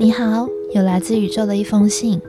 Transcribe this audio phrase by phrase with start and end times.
[0.00, 2.20] 你好，有来自宇宙的一封信，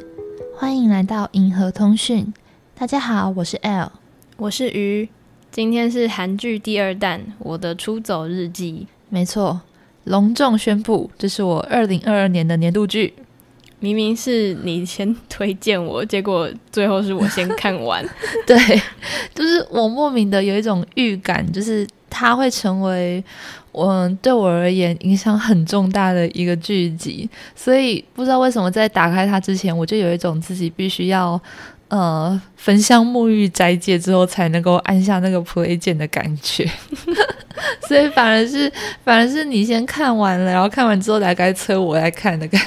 [0.55, 2.34] 欢迎来到银河通讯。
[2.76, 3.92] 大家好，我是 L，
[4.38, 5.07] 我是鱼。
[5.52, 9.62] 今天是韩剧第二弹《我的出走日记》，没错，
[10.05, 13.13] 隆重宣布，这是我二零二二年的年度剧。
[13.79, 18.04] 明明是你先推荐我，结果最后是我先看完。
[18.47, 18.57] 对，
[19.36, 23.23] 就是我莫名的有一种预感，就是它会成为。
[23.71, 31.39] 我对我而言影响很重大的一个剧集，所以不知道为什么在打开它之前，我就有一种自己必须要
[31.89, 36.67] 呃焚香沐浴斋戒之后才能够按下那个 play 键的感觉，
[37.88, 38.72] 所以反而是
[39.03, 42.61] 反而是你先看完了，然后看完之后才该催我来看的感。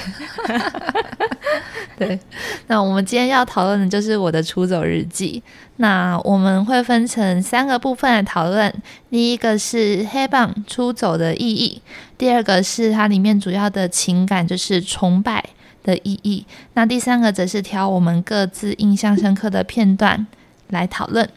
[1.95, 2.19] 对，
[2.67, 5.41] 那我们今天要讨论的就是我的出走日记。
[5.77, 8.73] 那我们会分成三个部分来讨论。
[9.09, 11.81] 第一个是黑棒出走的意义，
[12.17, 15.43] 第二个是它里面主要的情感，就是崇拜
[15.83, 16.45] 的意义。
[16.73, 20.25] 那第三个则是挑我们各自印象深刻的片段
[20.69, 21.27] 来讨论。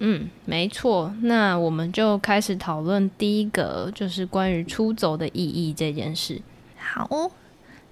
[0.00, 1.14] 嗯，没错。
[1.22, 6.40] 那我们就开始讨论第一个，就是关于出走的意义这件事。
[6.76, 7.30] 好。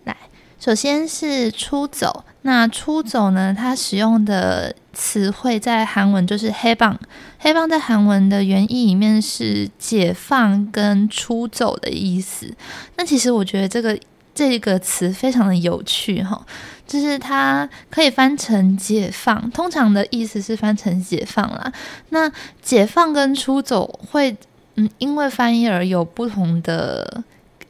[0.04, 0.16] 来
[0.58, 3.54] 首先是出走，那出走呢？
[3.56, 6.98] 它使用的词汇在韩文就是黑棒，
[7.38, 12.54] 黑棒在韩文的原意里面是解放跟出走的意思。
[12.96, 13.98] 那其实我觉得这个
[14.34, 16.44] 这个词非常的有趣哈，
[16.86, 21.72] 就是它可以翻成解放，通常的意思是翻成解放啦。
[22.10, 24.36] 那解放跟出走会
[24.76, 27.22] 嗯，因为翻译而有不同的。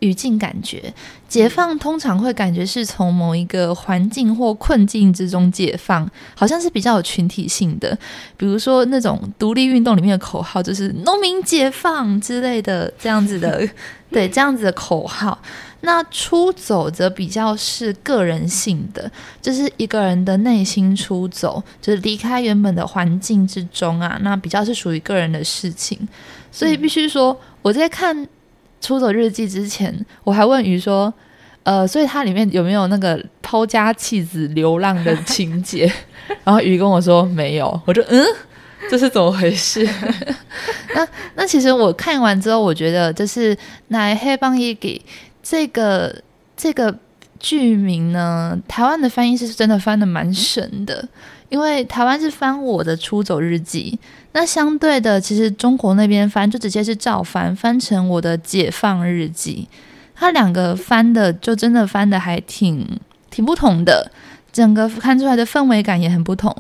[0.03, 0.93] 语境感觉，
[1.29, 7.97] 解放通常会感觉是从某一个环境或困境之中解放，好像是比较有群体性的。
[8.37, 13.65] 比如说那种独立运动里面的口号，就是“农民解放”之类的这样子的，
[14.11, 15.41] 对这样子的口号。
[15.83, 19.09] 那出走则比较是个人性的，
[19.41, 24.19] 就是一个人的内心出走，就是离开原本的环境之中啊。
[24.23, 25.99] 那比较是属于个人的事情，
[26.51, 28.27] 所以必须说我在看。
[28.85, 31.15] 出走日记之前，我还问鱼说
[31.63, 35.85] ：“呃，所以它里面有没有那个抛家弃子流浪的情节？”
[36.43, 37.81] 然后鱼跟我说没有。
[37.87, 38.27] 我就：“嗯，
[38.91, 39.89] 这是怎么回事？”
[40.97, 41.07] 那
[41.37, 43.57] 那其实我看完之后，我觉得就是
[43.87, 45.01] 奈黑帮一给
[45.43, 46.23] 这个
[46.57, 46.97] 这个
[47.39, 51.09] 剧名呢，台湾的翻译是真的翻的蛮神的。
[51.49, 53.99] 因为台湾是翻我的出走日记，
[54.33, 59.69] 那相对的，其实中国那边翻就直接是照翻，翻成我的解放日记。
[60.15, 62.99] 它两个翻的就真的翻的还挺
[63.31, 64.11] 挺不同的，
[64.51, 66.57] 整个看出来的氛围感也很不同。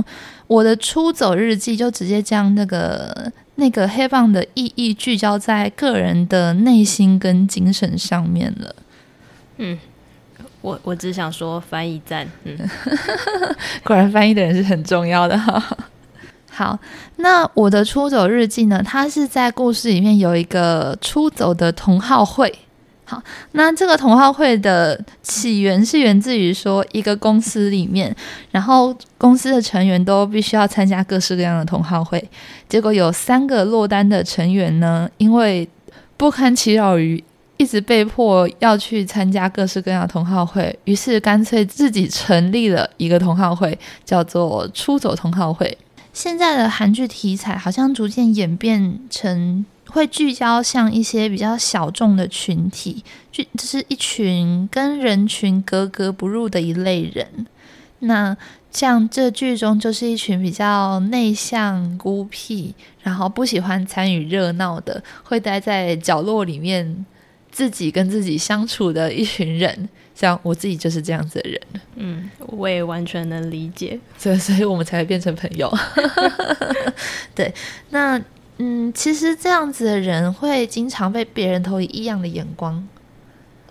[0.52, 8.74] 我的出走日记就直接将那个那个黑棒的意义聚焦在个人的内心跟精神上面了。
[9.56, 9.78] 嗯。
[10.60, 12.56] 我我只想说翻译赞，嗯，
[13.82, 15.60] 果然翻译的人是很重要的哈。
[16.52, 16.78] 好，
[17.16, 18.80] 那我的出走日记呢？
[18.80, 22.56] 它是在故事里面有一个出走的同好会。
[23.52, 28.14] 那这个同好会的起源是源自于说一个公司里面，
[28.50, 32.22] 然后公司的成员都必须要参加各式各样的同好会。
[32.68, 35.68] 结果有三个落单的成员呢，因为
[36.16, 37.22] 不堪其扰于。
[37.58, 45.78] 一直被迫要去参加各式各样的同好会，于是干脆自己成立了一个同好会，叫做“出走同好会”。
[46.12, 57.46] 现在的韩剧题材好像逐渐演变成会聚焦像一些比较小众的群体，就就是一群跟人群格格不入的一类人。
[58.00, 58.36] 那
[58.70, 67.06] 像这剧中就是一群比较内向、孤僻，然后不喜欢参与热闹的，会待在角落里面。
[67.52, 71.60] 自己跟自己相处的一群人，像我自己就是这样子的人。
[71.96, 75.70] 嗯，我也完全能理解， 所以所以我们才会变成朋友。
[77.36, 77.52] 对，
[77.90, 78.18] 那
[78.58, 82.86] 嗯，其实这样子的人会经常被别人投以异样的眼光。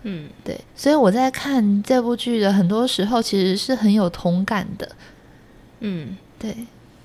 [0.03, 4.95] 嗯，对，所以我在看这部剧的很多时候，其实是很有同感的。
[5.79, 6.55] 嗯，对。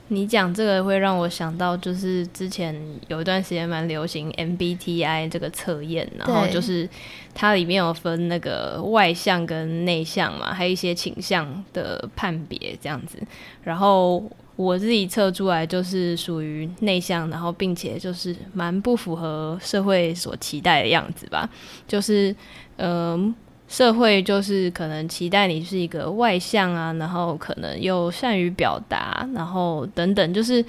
[0.09, 6.89] 你讲这个会让我想到，就是之前有一段时间蛮流行 MBTI 这个测验，然后就是
[7.35, 13.19] 它里面有分那个外向跟内向嘛，还有一些倾向的判别这样子。
[13.65, 14.23] 然后
[14.56, 21.49] 我自己测出来就是属于内向，然后并且就是蛮不符合社会所期待的样子吧，
[21.87, 22.35] 就是
[22.76, 23.35] 嗯。
[23.69, 30.64] 社会就是可能期待你是一个外向啊，然后可能又善于表达，然后等等，就是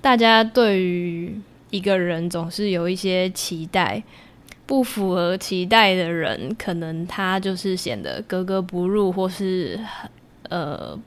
[0.00, 1.38] 大家对于
[1.68, 4.02] 一个人总是有一些期待，
[4.64, 9.78] 不符合期待的人，可能他就是显得格格不入，或是
[10.48, 10.98] 呃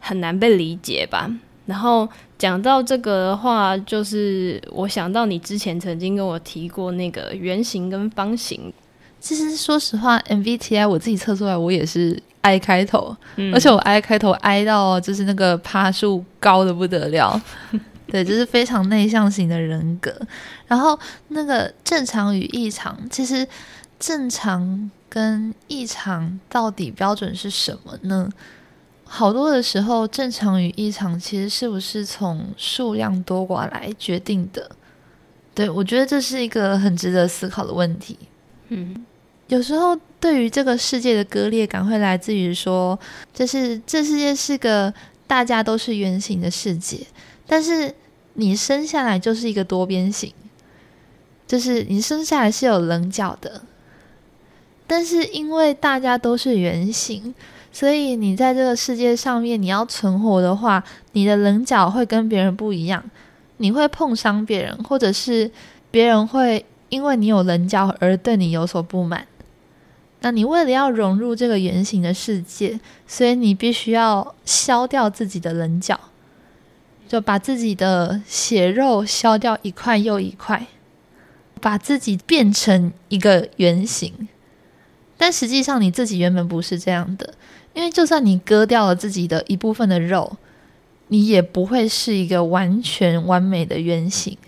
[0.00, 1.30] 很难被理解吧。
[1.66, 8.72] 然后讲到这个的话，就是我想到你之前曾经跟我提过那个圆形跟方形。
[9.20, 13.14] 其实说实话，MBTI 我自己测出来，我也是 I 开头，
[13.52, 17.40] 而且我 I 开头 I 到就是那个趴数高的不得了。
[18.08, 20.12] 对，就是非常内向型的人格。
[20.66, 20.98] 然后
[21.28, 23.46] 那个正常与异常，其实
[24.00, 28.28] 正常跟异常到底标准是什么呢？
[29.12, 34.70] 好多的时候，正常与异常其实是不是从数量多寡来决定的？
[35.52, 38.16] 对我觉得这是一个很值得思考的问题。
[38.68, 39.04] 嗯，
[39.48, 42.96] 有时候对于这个世界的割裂感会来自于说，
[43.34, 44.94] 就是这世界是个
[45.26, 47.00] 大家都是圆形的世界，
[47.48, 47.92] 但是
[48.34, 50.32] 你生下来就是一个多边形，
[51.48, 53.62] 就是你生下来是有棱角的，
[54.86, 57.34] 但是因为大家都是圆形。
[57.72, 60.82] 所以你在这个世界上面，你要存活的话，
[61.12, 63.02] 你的棱角会跟别人不一样，
[63.58, 65.50] 你会碰伤别人，或者是
[65.90, 69.26] 别人会因为你有棱角而对你有所不满。
[70.22, 75.98] 那你为了要融入这个圆形的世界，所以你必须要削掉自己的棱角，
[77.08, 80.66] 就把自己的血肉削掉一块又一块，
[81.60, 84.28] 把自己变成一个圆形。
[85.20, 87.34] 但实际上你自己原本不是这样的。
[87.74, 90.34] 因为就算你割掉了自己的一部分的肉，
[91.08, 94.38] 你也不会是一个完全完美的原型。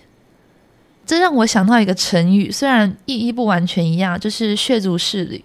[1.05, 5.45] 这让我想到一个成语，虽然意义不完全一样，就是血族势旅。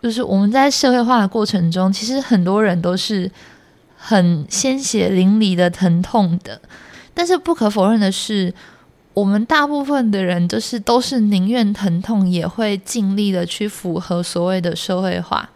[0.00, 3.28] 就是我们在社会化的过程中，其实很多人都是
[3.96, 6.62] 很鲜血淋漓的疼痛的。
[7.12, 8.54] 但是不可否认的是，
[9.16, 15.48] 我们大部分的人就是都是宁愿疼痛，也会尽力的去符合所谓的社会化。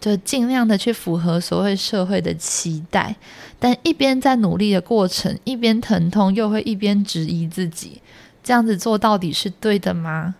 [0.00, 3.14] 就尽量的去符合所谓社会的期待，
[3.60, 8.02] 但一边在努力的过程，一边疼痛，又会一边质疑自己，
[8.42, 10.34] 这样子做到底是对的吗？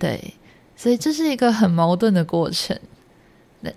[0.00, 0.34] 对，
[0.74, 2.76] 所以这是一个很矛盾的过程。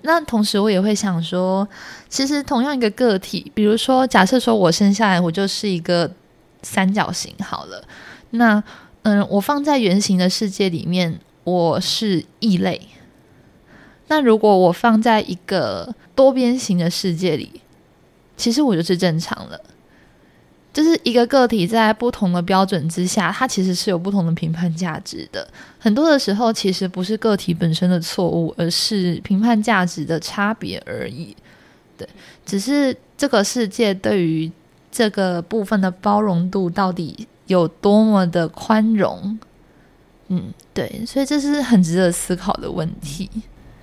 [0.01, 1.69] 那同时我也会想说，
[2.09, 6.11] 其实同样一个个体，比如说假设说我生下来我就是一个
[6.61, 7.83] 三角形好了，
[8.31, 8.63] 那
[9.03, 12.81] 嗯，我放在圆形的世界里面，我是异类。
[14.07, 17.61] 那如果我放在一个多边形的世界里，
[18.35, 19.59] 其实我就是正常了。
[20.71, 25.47] 就是一个个体在不同的标准之下，它其实是有不同的评判价值的。
[25.79, 31.35] 很多的时候，其实不是个体本身的错误，而是评判价值的差别而已。
[31.97, 32.07] 对，
[32.45, 34.49] 只是这个世界对于
[34.91, 39.37] 这个部分的包容度到底有多么的宽容？
[40.27, 43.29] 嗯，对，所以这是很值得思考的问题。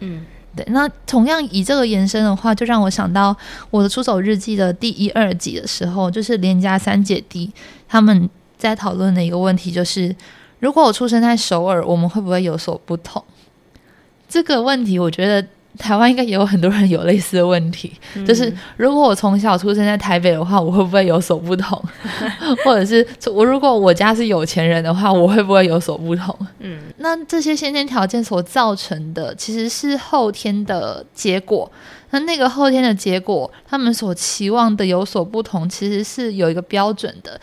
[0.00, 0.24] 嗯，
[0.54, 0.64] 对。
[0.68, 3.36] 那同样以这个延伸的话，就让我想到
[3.70, 7.52] 我的《出走日记》的第一、二集的时候，就是连家三姐弟
[7.88, 10.14] 他们在讨论的一个问题，就是
[10.60, 13.24] 如果我出生在首尔，我们会不会有所不同？
[14.28, 15.48] 这个问题，我觉得。
[15.78, 17.92] 台湾应该也有很多人有类似的问题，
[18.26, 21.80] 就是如果我从小出生在台北的话，我会不会有所不同？
[22.64, 26.34] 或者是我如果我家是有钱人的话，我会不会有所不同？
[26.60, 31.70] 嗯，那这些先天条件所造成的，其实是后天的结果。
[32.10, 37.38] 那那个后天的结果，他们所期望的有所不同，其实是有一个标准的。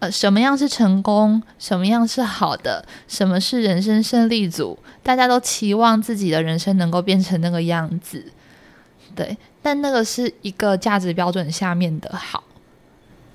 [0.00, 1.42] 呃，什么样是成功？
[1.58, 2.84] 什么样是好的？
[3.06, 4.78] 什么是人生胜利组？
[5.02, 8.24] 大家都期望自己的人生能够变成那个样子，
[9.14, 9.36] 对。
[9.62, 12.42] 但那个是一个价值标准下面的好，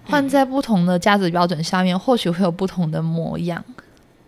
[0.06, 3.64] 换在不同的价值标准下面，或许会有不同的模样。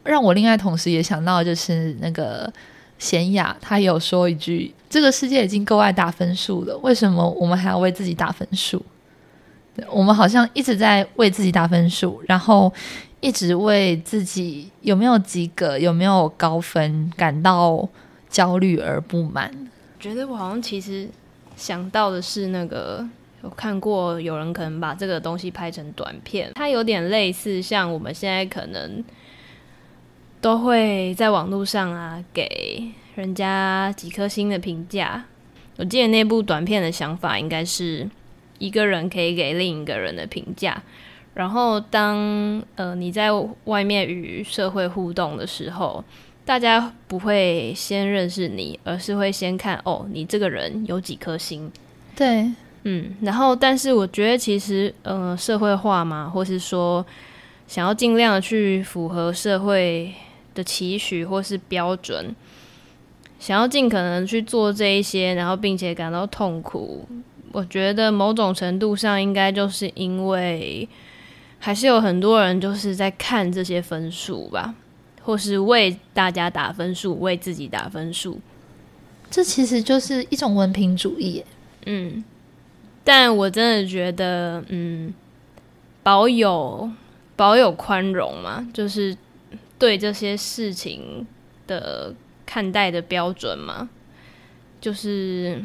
[0.03, 2.53] 让我另外同时也想到，就是那个
[2.99, 8.85] 贤雅，他有说一句：“这个世界已经够爱打分数了，为什么我们还要为自己打分数？”
[9.89, 12.73] 我们好像一直在为自己打分数，然后
[13.19, 17.87] 一直为自己有没有及格、有没有高分感到
[18.29, 19.51] 焦虑而不满。
[19.99, 21.07] 觉得我好像其实
[21.55, 23.07] 想到的是那个，
[23.43, 29.03] 有看过有人可能把这个东西拍成短片，它有点类似像我们现在可能
[30.41, 35.25] 都会在网络上啊给人家几颗星的评价。
[35.77, 38.09] 我记得那部短片的想法应该是。
[38.59, 40.81] 一个人可以给另一个人的评价，
[41.33, 43.29] 然后当呃你在
[43.65, 46.03] 外面与社会互动的时候，
[46.45, 51.71] 大家不会先认识你，而是会先看哦你这个人有几颗星。
[52.15, 52.49] 对，
[52.83, 57.05] 嗯，然后但是我觉得其实呃社会化嘛，或是说
[57.67, 60.13] 想要尽量去符合社会
[60.55, 62.33] 的期许或是标准，
[63.39, 67.05] 想要尽可能去做这一些，然后并且感到痛苦。
[67.51, 70.87] 我觉得某种程度上应该就是因为
[71.59, 74.75] 还是有很多人就是在看这些分数吧，
[75.23, 78.39] 或是为大家打分数，为自己打分数。
[79.29, 81.43] 这其实就是一种文凭主义。
[81.85, 82.23] 嗯，
[83.03, 85.13] 但我真的觉得，嗯，
[86.03, 86.89] 保有
[87.35, 89.17] 保有宽容嘛，就是
[89.79, 91.25] 对这些事情
[91.65, 92.13] 的
[92.45, 93.89] 看待的标准嘛，
[94.79, 95.61] 就是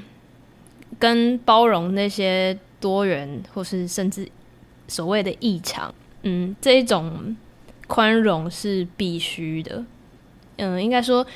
[0.99, 4.29] 跟包容那些多元或是甚至
[4.89, 7.37] 所谓的异常，嗯，这一种
[7.87, 9.85] 宽容是必须的。
[10.57, 11.27] 嗯，应该说。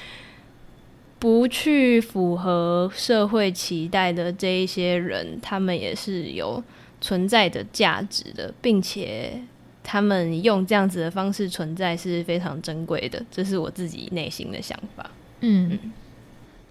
[1.18, 6.62] 不去符合社会期待的这一些人，他们也是有
[7.00, 9.40] 存在的价值的，并且
[9.82, 13.24] 他们用这样子的方式存在是非常珍贵的。
[13.30, 15.10] 这是我自己内心的想法。
[15.40, 15.78] 嗯，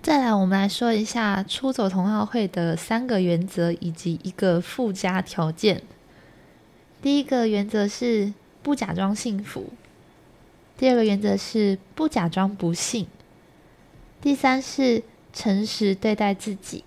[0.06, 5.82] 再来，我们来说一下出走同好会的三个原则以及一个附加条件。
[7.02, 8.32] 第一个原则是
[8.62, 9.74] 不假装幸福，
[10.78, 13.08] 第二个原则是不假装不幸。
[14.22, 15.02] 第三是
[15.34, 16.84] 诚实对待自己，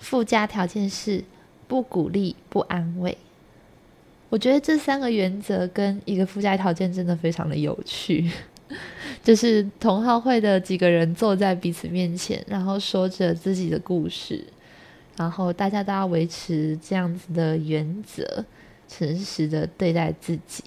[0.00, 1.22] 附加条件是
[1.68, 3.16] 不鼓励、不安慰。
[4.28, 8.28] 我觉得这三个原则跟一个附加条件真的非常的有趣，
[9.24, 14.44] 就是同好会的几个人坐在彼此面前，然后说着自己的故事，
[15.16, 18.44] 然后大家都要维持这样子的原则，
[18.86, 20.62] 诚实的对待自己。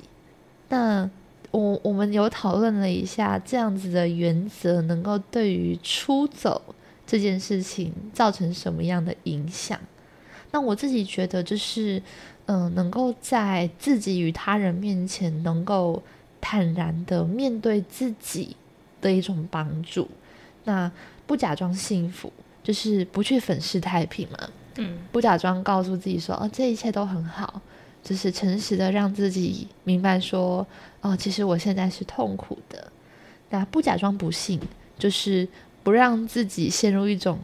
[0.67, 1.09] 那。
[1.51, 6.61] 我我们有讨论了一下，这样子的原则能够对于出走
[7.05, 9.79] 这件事情造成什么样的影响？
[10.51, 12.03] 那我自己觉得，就是
[12.47, 16.03] 嗯，能够在自己与他人面前能够
[16.49, 18.55] 坦然的面对自己
[19.01, 20.07] 的一种帮助。
[20.63, 20.89] 那
[21.25, 22.31] 不假装幸福，
[22.63, 24.49] 就是不去粉饰太平嘛。
[24.77, 27.61] 嗯，不假装告诉自己说，哦，这一切都很好。
[28.01, 30.65] 就是诚实的让自己明白说，
[31.01, 32.89] 哦，其实我现在是痛苦的。
[33.49, 34.57] 那不假装不幸，
[34.97, 35.45] 就是
[35.83, 37.37] 不让自己陷入一种，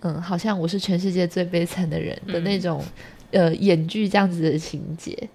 [0.00, 2.82] 嗯，好像我是全世界最悲惨的人的那种，
[3.32, 5.28] 呃，演剧这样子的情节。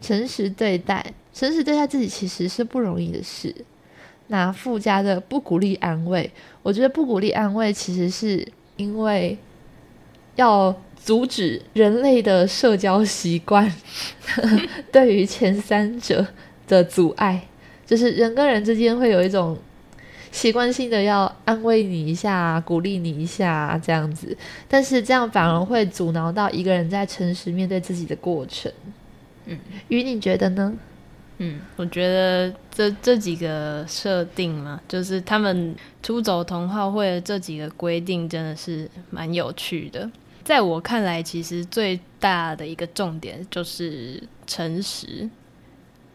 [0.00, 3.54] 诚实对待，诚实对待自己其实是不容易的事。
[4.28, 6.30] 那附加的不鼓励安慰，
[6.62, 8.46] 我觉得不鼓励安慰，其实是
[8.76, 9.36] 因为
[10.36, 10.74] 要。
[11.04, 13.68] 阻止人类的社交习惯
[14.92, 16.24] 对于前三者
[16.68, 17.48] 的阻碍，
[17.84, 19.58] 就是人跟人之间会有一种
[20.30, 24.36] 习惯性的要安慰你一下、鼓励你一下这样子，
[24.68, 28.70] 但是这样反而会阻挠到一个人在诚实面对自己的过程。
[29.46, 29.58] 嗯，
[29.88, 30.72] 于你觉得呢？
[31.44, 40.08] 嗯，我觉得这这几个设定嘛，就是他们出走同好会的这几个规定，真的是蛮有趣的。
[40.44, 45.28] 在我看来，其实最大的一个重点就是诚实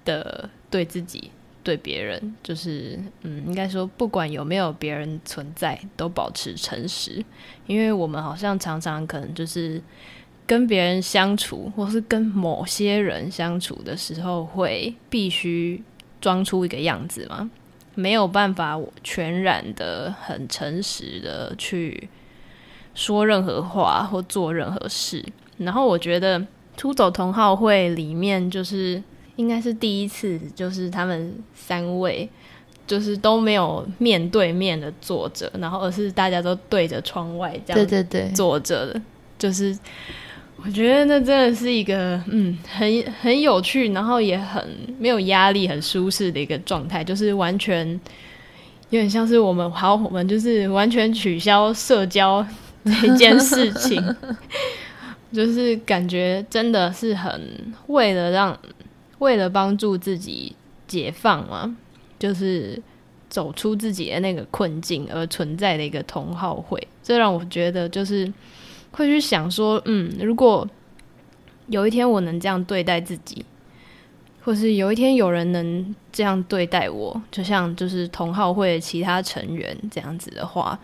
[0.06, 1.30] 的对自己、
[1.62, 7.24] 对别人，就是嗯，应该说不管有没有别人存在，都保持诚实。
[7.66, 9.82] 因为我们好像常常可能就是
[10.48, 15.84] 跟别人相处，或是跟某些人相处的时候，会必须
[16.20, 17.52] 装出一个样子吗，
[17.94, 22.10] 没有办法全然的、很诚实的去。
[22.96, 25.24] 说任何话或做任何事，
[25.60, 26.44] 然后我觉得
[26.76, 29.00] 出走同好会里面就是
[29.36, 32.28] 应该是第一次，就是他们三位
[32.88, 39.00] 就是都没有面对面的坐着，然后而是大家都对着窗外这样对对对坐着的，
[39.38, 39.78] 就是
[40.68, 44.64] 我觉得那真的是一个嗯很很有趣，然后也很
[45.00, 47.88] 没有压力、很舒适的一个状态，就是完全
[48.90, 52.46] 有点像是我们好，我们就是完全取消社交。
[53.02, 54.02] 这件事情，
[55.34, 57.52] 就是感觉真的是很
[57.88, 58.58] 为了让，
[59.18, 60.56] 为了帮助自己
[60.88, 61.76] 解放嘛，
[62.18, 62.82] 就是
[63.30, 66.82] 走出自己的那个困境而存在的一个同好会。
[67.04, 68.32] 这让我觉得就是
[68.92, 70.68] 会去想说，嗯，如果
[71.68, 73.46] 有一天我能这样对待自己，
[74.44, 80.80] 或是有一天有人能这样对待我，就像就是同好会其他成员这样子的话。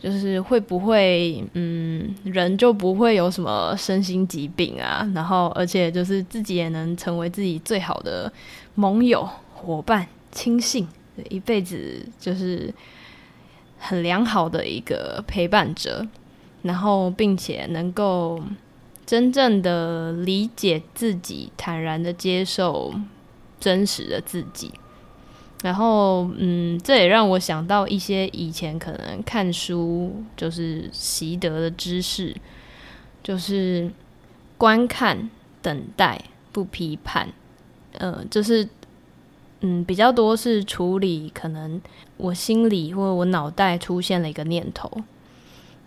[0.00, 5.04] 就是会不会，嗯，人就不会有什么身心疾病啊？
[5.12, 8.32] 然后，而且就是自己也能成为自己最好的
[8.76, 10.86] 盟友、伙伴、亲信，
[11.28, 12.72] 一辈子就是
[13.76, 16.06] 很良好的一个陪伴者。
[16.62, 18.42] 然后，并且能够
[19.06, 22.92] 真正的理解自己，坦然的接受
[23.60, 24.72] 真实的自己。
[25.62, 32.36] 然后，嗯，这也让我想到一些以前可能看书就是习得的知识，
[33.22, 33.90] 就是
[34.56, 35.28] 观看、
[35.60, 36.20] 等待、
[36.52, 37.28] 不批判。
[37.94, 38.68] 呃，就是
[39.62, 41.80] 嗯，比较多是处理可能
[42.16, 44.88] 我心里或者我脑袋出现了一个念头，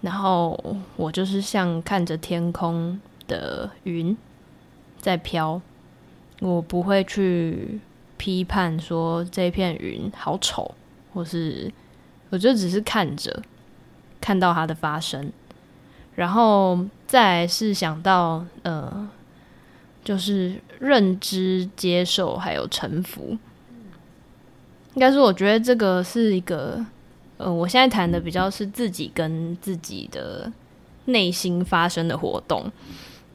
[0.01, 0.57] 然后
[0.97, 4.15] 我就是像看着天空的云
[4.97, 5.61] 在飘，
[6.39, 7.79] 我不会去。
[8.17, 10.75] 批判说这片云好丑，
[11.11, 11.73] 或是
[12.29, 13.41] 我就只是看着，
[14.21, 15.31] 看到它的发生，
[16.13, 19.09] 然后再是想到呃，
[20.03, 23.35] 就是认知、接受还有臣服。
[24.93, 26.85] 应该说，我觉得这个是一个
[27.41, 30.51] 呃，我现在谈的比较是自己跟自己的
[31.05, 32.71] 内心发生的活动，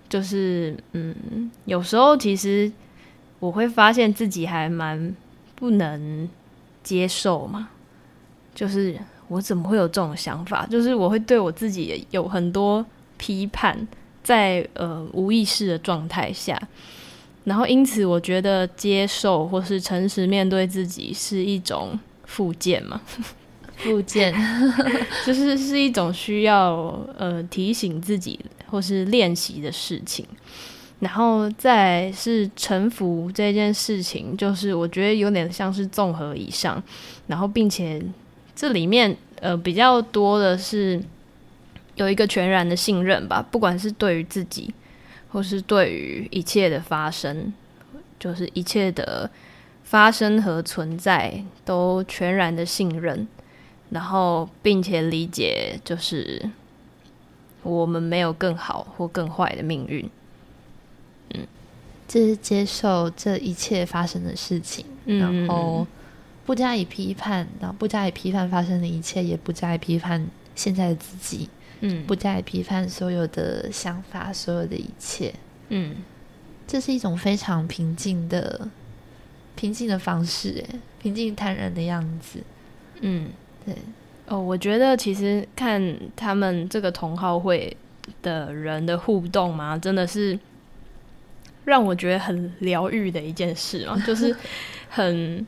[0.08, 2.70] 就是嗯，有时候其实。
[3.38, 5.14] 我会发现自己还蛮
[5.54, 6.26] 不能
[6.82, 7.68] 接受嘛，
[8.54, 8.98] 就是
[9.28, 10.66] 我怎么会有这种想法？
[10.66, 12.84] 就是我会对我自己有很多
[13.18, 13.86] 批判，
[14.24, 16.58] 在呃无意识的状态下，
[17.44, 23.02] 然后因此我觉得接受或是诚实面对自己是一种附件嘛，
[23.76, 24.34] 附件
[25.24, 30.26] 就是是一种需要呃提醒自己或是练习的事情。
[30.98, 36.82] 然后再是臣服这件事情，就是我觉得有点像是综合以上，
[37.26, 38.02] 然后并且
[38.54, 40.98] 这里面呃比较多的是
[41.96, 44.72] 有一个全然的信任吧，不管是对于自己，
[45.28, 47.52] 或是对于一切的发生，
[48.18, 49.30] 就是一切的
[49.84, 53.28] 发生和存在都全然的信任，
[53.90, 56.50] 然后并且理解，就是
[57.62, 60.08] 我们没有更好或更坏的命运。
[61.34, 61.46] 嗯。
[62.08, 65.84] 就是接受这一切发生的事情，然后
[66.44, 70.24] 不加以批判，然后不加以批判发生的一切，也不加以批判
[70.54, 71.48] 现在的自己，
[71.80, 75.34] 嗯，不加以批判所有的想法，所有的一切，
[75.70, 75.96] 嗯，
[76.68, 78.68] 这是一种非常平静的
[79.56, 82.38] 平静的方式，哎，平静坦然的样子，
[83.00, 83.30] 嗯，
[83.66, 83.74] 对，
[84.28, 87.76] 哦，我觉得其实看他们这个同好会
[88.22, 90.38] 的人的互动嘛，真的是。
[91.64, 94.32] 让我觉得很疗愈的一件事嘛， 就是
[94.88, 95.44] 很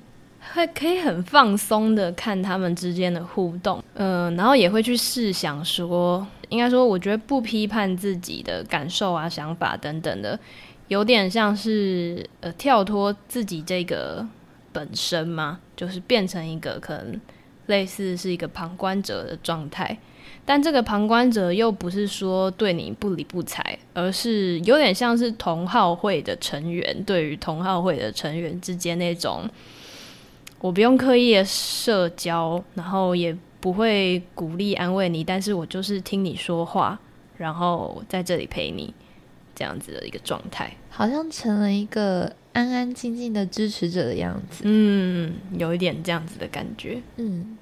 [0.53, 10.37] 会可以很放松的看他们之间的互动，嗯，然后也会去试想说，应该说，我觉得不批判自己的感受啊、想法等等的，
[10.89, 14.27] 有点像是呃跳脱自己这个
[14.73, 17.21] 本身嘛，就是变成一个可能
[17.69, 19.97] 类似是一个旁观者的状态。
[20.45, 29.47] 但这个旁观者又不是说对你不理不睬，而是有点像是同好会的成员对于同好会的成员之间那种，
[30.61, 36.99] 我不用刻意的社交，然后也不会鼓励安慰你，但是我就是听你说话，
[37.37, 38.95] 然后在这里陪你
[39.55, 44.63] 这样子的一个状态，好像成了一个安安静静的支持者的样子。
[44.65, 47.03] 嗯，有一点这样子的感觉。
[47.17, 47.58] 嗯。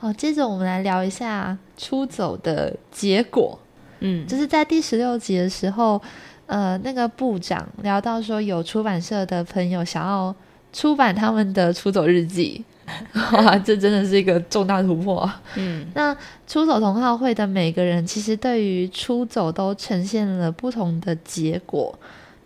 [0.00, 3.58] 好，接着我们来聊一下出走的结果。
[3.98, 6.00] 嗯，就是在第十六集的时候，
[6.46, 10.34] 呃，那个部长聊到说，有出版社的朋友想要
[10.72, 12.64] 出版他们的出走日记。
[13.12, 15.30] 哇，这真的是一个重大突破。
[15.56, 21.94] 嗯，那出走同好会的每个人，其实对于出走都呈现了不同的结果。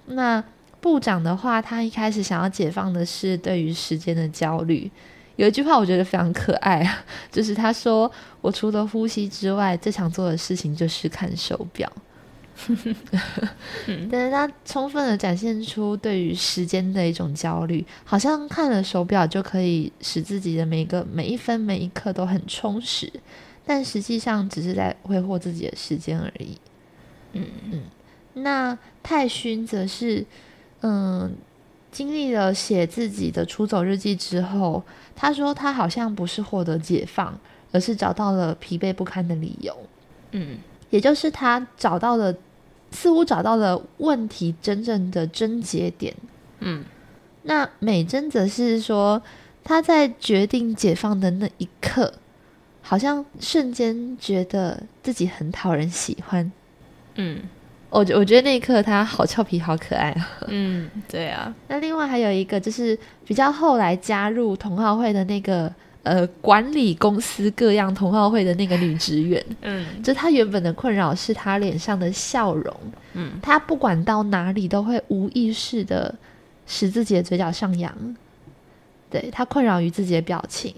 [0.06, 0.42] 那
[0.80, 4.90] 部长的话，他一开始想要解放的是对于时间的焦虑。
[5.36, 11.90] 有一句话我觉得非常可爱啊， 就是他说：“我除了呼吸之外，最常做的事情就是看手表。”
[14.08, 23.12] 但是他充分的展现出对于时间的一种焦虑，好像看了手表就可以使自己的每一个每一分每一刻都很充实，
[23.66, 26.56] 但实际上只是在挥霍自己的时间而已。
[27.32, 27.82] 嗯嗯，
[28.34, 30.24] 那太勋则是
[30.82, 31.36] 嗯。
[31.94, 34.82] 经历了写自己的出走日记之后，
[35.14, 37.38] 他说他好像不是获得解放，
[37.70, 39.72] 而是找到了疲惫不堪的理由。
[40.32, 40.58] 嗯，
[40.90, 42.34] 也就是他找到了，
[42.90, 46.12] 似乎找到了问题真正的症结点。
[46.58, 46.84] 嗯，
[47.44, 49.22] 那美珍则是说
[49.62, 52.12] 他在决定解放的那一刻，
[52.82, 56.50] 好像瞬间觉得自己很讨人喜欢。
[57.14, 57.42] 嗯。
[57.94, 60.28] 我我觉得那一刻他好俏皮，好可爱啊！
[60.50, 61.54] 嗯，对啊。
[61.68, 72.76] 那另外还有一个就是比较后来加入同好会的那个呃管理公司各样同好会的那个女职员， 嗯，就她原本的困扰是她脸上的笑容，
[73.12, 76.12] 嗯，她不管到哪里都会无意识的
[76.66, 77.94] 使自己的嘴角上扬，
[79.08, 80.74] 对她困扰于自己的表情，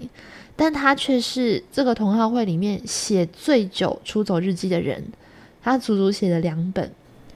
[0.55, 5.03] 但她却是这个同好会里面写最久出走日记的人，
[5.63, 6.91] 她足足写了两本。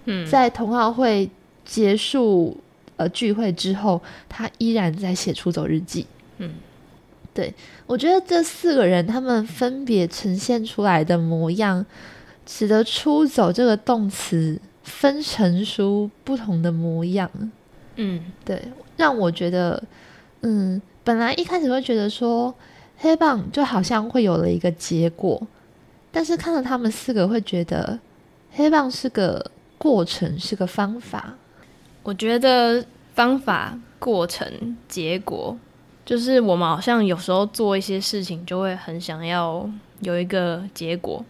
[0.06, 1.30] 嗯，在同好会
[1.64, 2.58] 结束
[2.98, 6.06] 呃聚会之后，他依然在写出走日记。
[6.38, 6.54] 嗯，
[7.34, 7.54] 对
[7.86, 11.86] 我觉得这四个人他们分别呈现出来的模样，
[12.48, 17.30] 使得出走这个动词分成出不同的模样。
[17.96, 18.62] 嗯，对，
[18.98, 19.82] 让我觉得，
[20.42, 22.54] 嗯，本来一开始会觉得说
[22.98, 25.42] 黑棒就好像会有了一个结果，
[26.12, 28.00] 但是看到他们四个会觉得
[28.52, 31.34] 黑棒是个过程，是个方法。
[32.04, 35.58] 我觉得方法、过程、结果，
[36.06, 39.68] 就是我们好像有时候做一些事情，就会很想要
[40.02, 41.26] 有一个结果，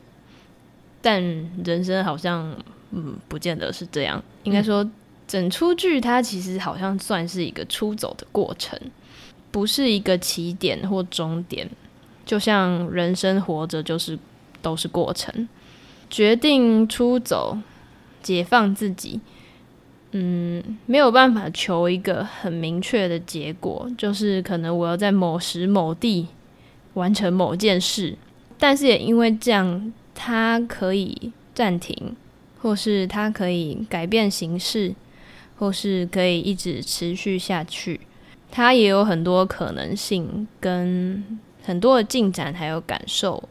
[1.02, 1.24] 但
[1.64, 2.54] 人生好像，
[2.92, 4.22] 嗯，不见得是这样。
[4.44, 4.86] 应该说。
[5.28, 8.78] 整出剧它其实好像算是一个出走的过程，
[9.50, 11.70] 不是一个起点或终点。
[12.26, 14.20] 就像人生活着就是
[14.62, 15.48] 都是过程。
[16.10, 17.58] 决定出走，
[18.22, 19.20] 解放自己，
[20.12, 26.28] 嗯，没有办法求一个很明确的结果，就是可能我要在某时某地
[26.94, 28.18] 完成某件事，
[28.58, 32.16] 但是也因为这样，它可以暂停，
[32.62, 34.94] 或是它可以改变形式。
[35.58, 38.02] 或是可以一直持续下去，
[38.50, 41.24] 它也有很多可能性，跟
[41.62, 43.48] 很多的进展，还有感受，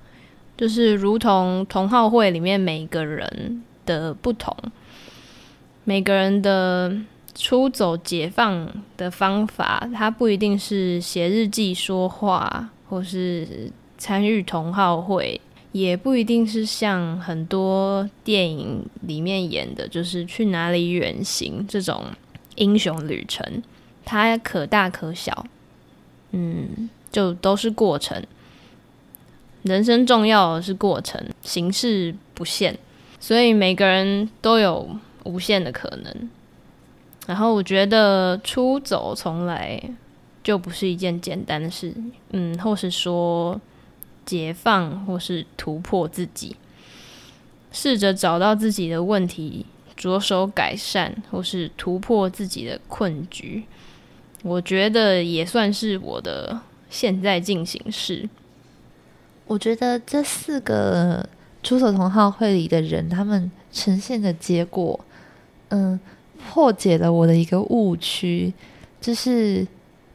[0.57, 4.57] 就是如同同好会里面每一个人的不同，
[5.83, 6.97] 每个人的
[7.35, 15.41] 出走解放的方法，它不一定是写日记、说话，或是参与同好会。
[15.73, 22.07] 也不一定是像很多电影里面演的，就是去哪里远行这种
[22.57, 23.63] 英雄旅程，
[24.05, 25.47] 它可大可小，
[26.33, 28.21] 嗯，就都是过程。
[29.63, 32.77] 人生重要的是过程，形式不限，
[33.21, 36.29] 所以每个人都有无限的可能。
[37.29, 39.81] 然后我觉得出走从来
[40.43, 41.95] 就不是一件简单的事，
[42.33, 43.61] 嗯，或是说。
[44.27, 46.55] 解放或是突破自己，
[47.73, 53.65] 试着找到自己的问题，着手改善，或是突破自己的困局。
[54.45, 58.29] 我觉得也算是我的现在进行式。
[59.49, 61.29] 我觉得这四个
[61.63, 64.99] 出走同好会里的人，他们呈现的结果，
[65.69, 65.99] 嗯，
[66.39, 68.53] 破解了我的一个误区，
[69.01, 69.67] 就是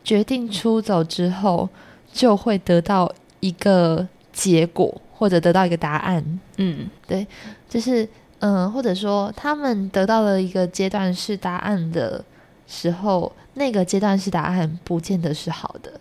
[0.03, 1.69] 决定出走之后
[2.11, 3.13] 就会得到。
[3.41, 7.27] 一个结果，或者得到一个答案，嗯，对，
[7.69, 8.07] 就是
[8.39, 12.23] 嗯，或者说他们得到了一个阶段是答案的
[12.65, 15.91] 时候，那个阶段是答案，不见得是好的，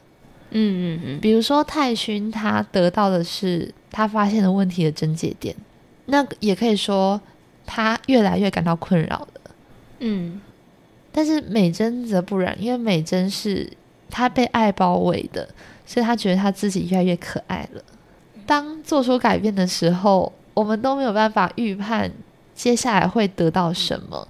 [0.53, 1.21] 嗯嗯嗯。
[1.21, 5.55] 比如说泰勋，他得到的是他发现了问题的症结点，
[6.07, 7.21] 那也可以说
[7.65, 9.51] 他越来越感到困扰了，
[10.01, 10.41] 嗯。
[11.17, 13.73] 但是美珍则不然，因为美珍是
[14.11, 15.49] 她被爱包围的。
[15.87, 17.81] 所以她觉得她自己越来越可爱了。
[18.45, 22.11] 当做出改变的时候，我们都没有办法预判
[22.53, 24.27] 接下来会得到什么，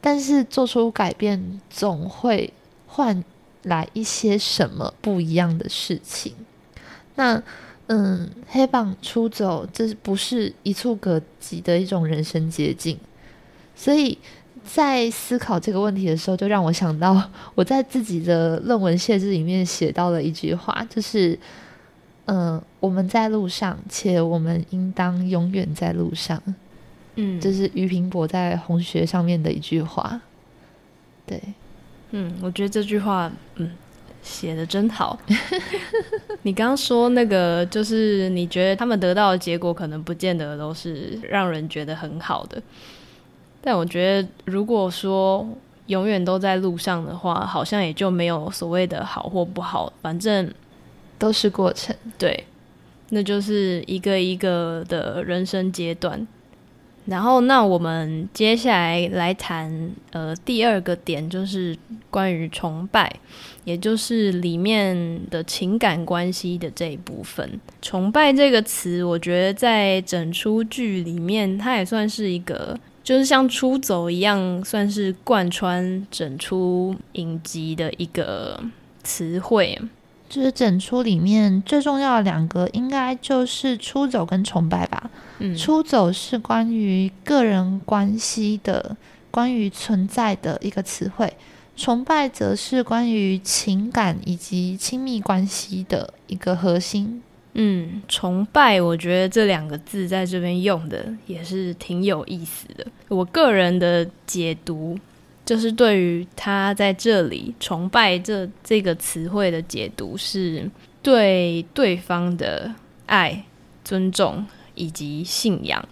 [0.00, 2.52] 但是做出改变总会
[2.86, 3.24] 换
[3.64, 6.32] 来一些什么不一样的事情。
[7.16, 7.42] 那，
[7.88, 12.96] 嗯，黑榜出走，这不是一触可及的一种人生捷径，
[13.74, 14.16] 所以。
[14.64, 21.38] 在思考这个问题的时候，就让我想到我在自己的论文谢字里面写到了一句话，就是
[22.26, 26.42] “嗯，我们在路上，且我们应当永远在路上。”
[27.16, 30.20] 嗯，这是于平博在红学上面的一句话。
[31.24, 31.40] 对，
[32.10, 33.70] 嗯，我觉得这句话，嗯，
[34.22, 35.18] 写的真好。
[36.42, 42.62] 你刚刚说那个，就是你觉得他们得到的结果，可能不见得都是让人觉得很好的。
[43.60, 45.46] 但我觉得，如果说
[45.86, 50.52] 永远都在路上的话，好像也就没有所谓的好或不好，反正
[51.18, 51.94] 都是过程。
[52.16, 52.44] 对，
[53.10, 56.26] 那就是一个一个的人生阶段。
[57.08, 61.76] 然后，那我们接下来来谈，呃，第二个点就是
[62.10, 63.10] 关于崇拜，
[63.64, 67.58] 也就是里面的情感关系的这一部分。
[67.80, 72.78] 崇拜这个词，我觉得在整出剧里面，它也算是一个。
[73.02, 78.62] 就是像出走一样，算是贯穿整出影集的一个
[79.02, 79.78] 词汇。
[80.28, 85.10] 就是整出里面最重要的两个，应该就是出走跟崇拜吧。
[85.38, 88.96] 嗯，出走是关于个人关系的、
[89.30, 91.32] 关于存在的一个词汇，
[91.76, 97.22] 崇拜则是关于情感以及亲密关系的一个核心。
[97.54, 102.86] 嗯，崇拜，我觉得这两个字在这边用的也是挺有意思的。
[103.08, 104.96] 我个人的解读，
[105.48, 110.70] 就是对于他在这里崇拜这这个词汇的解读，是
[111.02, 112.70] 对对方的
[113.06, 113.46] 爱、
[113.82, 115.82] 尊重以及信仰。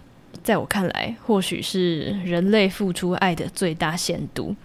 [0.43, 4.55] 在我看来，或许是人类付出爱的最大限度。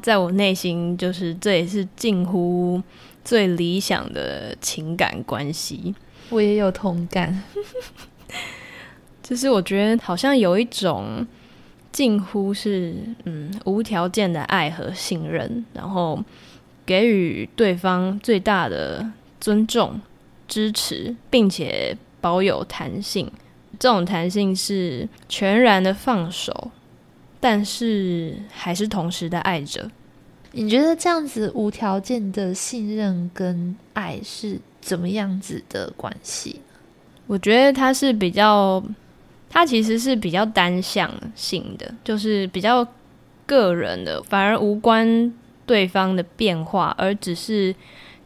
[0.00, 2.80] 在我内心，就是这也是近乎
[3.24, 5.92] 最理想的情感关系。
[6.28, 7.42] 我也有同感，
[9.24, 11.26] 就是我觉得好像有一种
[11.96, 16.22] 近乎是嗯无条件的爱和信任，然后
[16.84, 19.98] 给予对方最大的尊重、
[20.46, 23.32] 支持，并且保有弹性。
[23.78, 26.70] 这种弹性是全然的放手，
[27.40, 29.90] 但是还是同时的爱着。
[30.52, 34.60] 你觉得这样子无条件的信任跟爱是？
[34.82, 36.60] 怎么样子的关系？
[37.26, 38.80] 我觉得它是比较，
[39.56, 42.86] 它其实是比较单向性的，就是比较
[43.46, 45.32] 个人的，反而无关
[45.64, 47.74] 对方的变化，而只是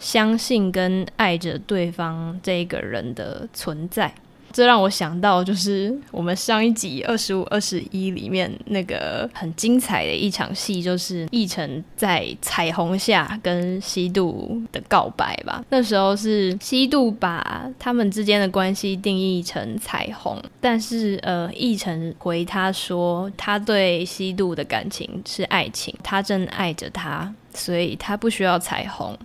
[0.01, 4.13] 相信跟爱着对方这个人的存在。
[4.53, 15.65] 这让我想到，就是我们上一集二十五、二十一里面那个很精彩的一场戏，就是奕晨在彩虹下跟西渡的告白吧。
[15.71, 29.17] 那时候是西渡把他们之间的关系定义成彩虹，但是呃，奕晨回他说，他对西渡的感情是爱情，他正爱着他，所以他不需要彩虹。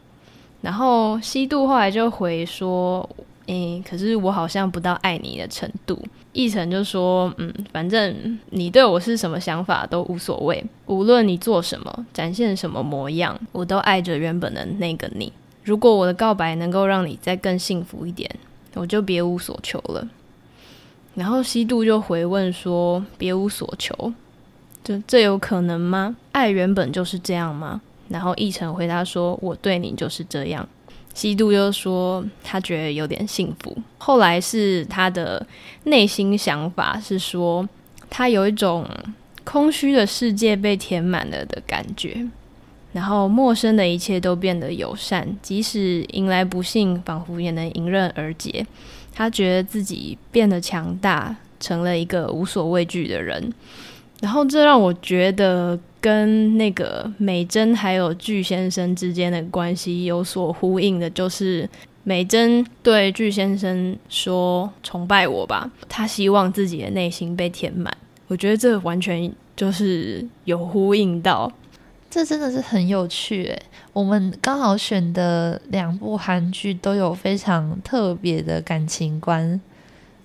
[0.61, 3.09] 然后西渡后来就回说。
[3.47, 6.01] 诶，可是我好像不到爱你的程度。
[6.33, 15.31] 奕晨就说：“嗯，反正你对我是什么想法都无所谓，无论你做什么，展现什么模样，我都爱着原本的那个你。
[15.63, 18.29] 如果我的告白能够让你再更幸福一点，
[18.73, 20.07] 我就别无所求了。”
[21.15, 24.13] 然后西渡就回问说：“别无所求，
[24.83, 26.17] 这这有可能吗？
[26.33, 30.67] 爱原本就是这样吗？”然后奕晨回答说：“我对你就是这样。”
[31.15, 35.47] 西渡又说他觉得有点幸福，后来是他的
[35.85, 37.67] 内心想法是说
[38.09, 38.85] 他有一种
[39.45, 42.27] 空虚的世界被填满了的感觉，
[42.91, 48.67] 然后陌生的一切都变得友善，即使迎来不幸，仿佛也能迎刃而解。
[49.13, 53.53] 他觉得自己变得强大，成了一个无所畏惧的人，
[54.19, 55.79] 然后这让我觉得。
[56.05, 61.67] 跟那个美珍还有巨先生之间的关系有所呼应的，就是
[62.03, 67.91] 美珍对巨先生说：“崇拜我吧。”他希望自己的内心被填满。
[68.27, 71.51] 我觉得这完全就是有呼应到，
[72.07, 73.59] 这真的是很有趣诶。
[73.91, 79.59] 我们刚好选的两部韩剧都有非常特别的感情观。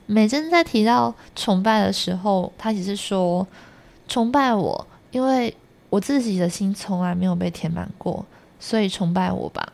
[0.05, 3.47] 美珍在提到崇拜的时候，她只是说
[4.07, 5.55] ：“崇拜我，因为。”
[5.91, 8.25] 我自己的心从来没有被填满过，
[8.61, 9.73] 所以崇拜我吧。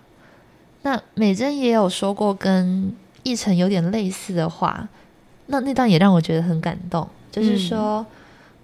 [0.80, 2.90] 那美珍也有说过跟
[3.24, 4.88] 奕晨有点类似的话，
[5.46, 7.06] 那那段也让我觉得很感动。
[7.30, 8.06] 就是说，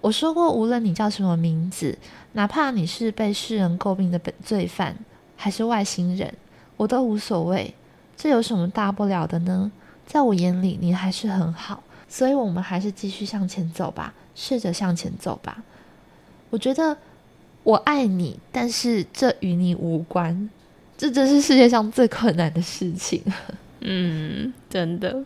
[0.01, 1.95] 我说过，无论你叫什么名字，
[2.31, 4.97] 哪怕你是被世人诟病的本罪犯，
[5.35, 6.33] 还是外星人，
[6.75, 7.75] 我都无所谓。
[8.17, 9.71] 这有什么大不了的呢？
[10.07, 15.63] 在我眼里，你还是很好，所以我们还是继续向前走吧，试着向前走吧。
[16.49, 16.97] 我觉得。
[17.63, 20.49] 我爱你，但是这与你无关。
[20.97, 23.21] 这真是世界上最困难的事情。
[23.81, 25.23] 嗯，真的。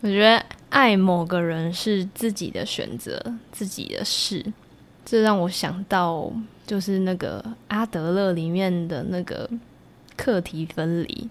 [0.00, 4.44] 我觉得爱某个人是自己的选择，自己的事。
[5.04, 6.32] 这让我想到，
[6.66, 9.48] 就是那个阿德勒里面的那个
[10.16, 11.28] 课题分离。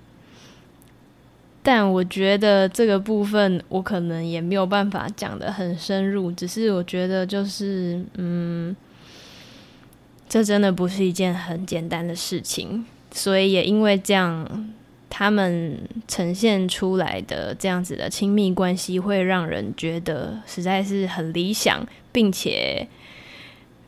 [1.63, 6.32] 但我觉得这个部分，我可能也没有办法讲的很深入。
[6.32, 8.76] 只是我觉得，就是嗯。
[10.29, 14.73] 这真的不是一件很简单的事情，所以也因为这样，
[15.09, 22.85] 他们呈现出来的这样子的亲密关系，会让人觉得实在是很理想，并且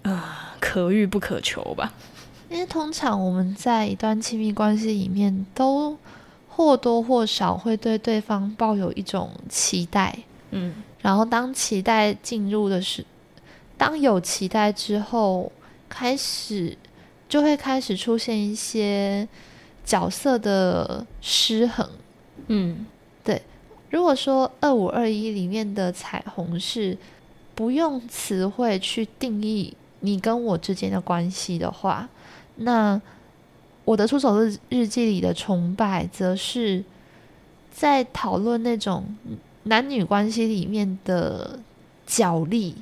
[0.04, 0.24] 呃
[0.62, 1.94] 可遇不可求吧。
[2.50, 5.98] 因为通常我们在一段亲密关系里面，都
[6.48, 10.18] 或多或少会对对方抱有一种期待，
[10.52, 13.06] 嗯，然后当期待进入的是，
[13.78, 15.52] 当有期待之后。
[15.90, 16.78] 开始
[17.28, 19.28] 就会开始出现一些
[19.84, 21.90] 角色的失衡，
[22.48, 22.86] 嗯，
[23.24, 23.42] 对。
[23.90, 26.96] 如果说二五二一里面的彩虹是
[27.56, 32.08] 不用词汇去定义你跟我之间的关系的话，
[32.58, 33.02] 那
[33.84, 36.84] 我的出手日日记里的崇拜，则是
[37.72, 39.16] 在讨论那种
[39.64, 41.60] 男女关系里面的
[42.06, 42.76] 角力，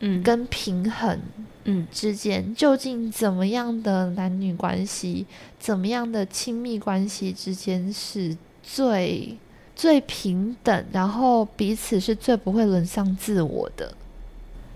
[0.00, 1.20] 嗯，跟平衡，
[1.64, 5.26] 嗯之间究竟怎么样的男女关系，
[5.58, 9.36] 怎么样的亲密关系之间是最
[9.74, 13.94] 最平等，然后彼此是最不会沦丧自我的。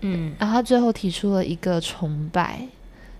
[0.01, 2.67] 嗯，然后他最后提出了一个崇拜，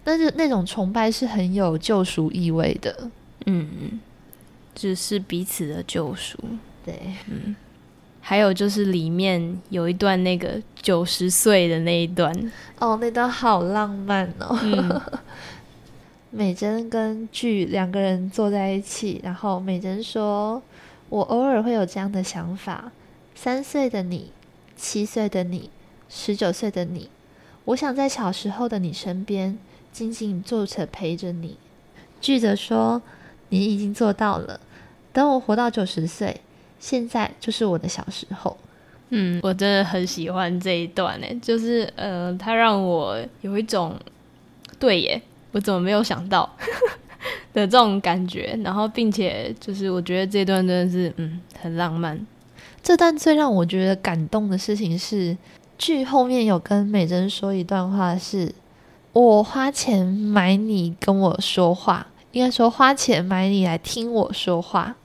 [0.04, 3.12] 但是那种崇拜是很有救赎意味的。
[3.46, 4.00] 嗯，
[4.74, 6.38] 只是彼此的救赎。
[6.86, 7.56] 对，嗯，
[8.30, 12.32] 还有就是里面有一段那个九十岁的那一段，
[12.78, 14.56] 哦，那段好浪漫哦。
[14.62, 15.02] 嗯
[16.30, 20.62] 美珍跟剧两个人坐在一起，然后美珍说
[21.10, 22.92] ：“我偶尔会有这样的想法，
[23.34, 24.32] 三岁的你，
[24.76, 25.72] 七岁的你，
[26.08, 27.10] 十九岁的你，
[27.66, 29.58] 我想在小时候的你身边，
[29.92, 31.58] 静静坐着陪着你。”
[32.22, 33.02] 剧则说
[33.50, 34.60] ：“你已经做到了，
[35.12, 36.42] 等我活到九十岁，
[36.80, 38.56] 现在就是我的小时候。”
[39.12, 43.96] 嗯，我真的很喜欢这一段呢，就是呃，它让我有一种
[44.78, 45.20] 对耶，
[45.52, 46.48] 我怎么没有想到
[47.52, 52.24] 的这种感觉，然后并且就是我觉得这段真的是嗯很浪漫，
[52.84, 55.36] 这段最让我觉得感动的事情是，
[55.80, 58.54] 剧后面有跟美珍说一段话是，
[59.14, 64.96] 我花钱买你跟我说话，应该说花钱买你来听我说话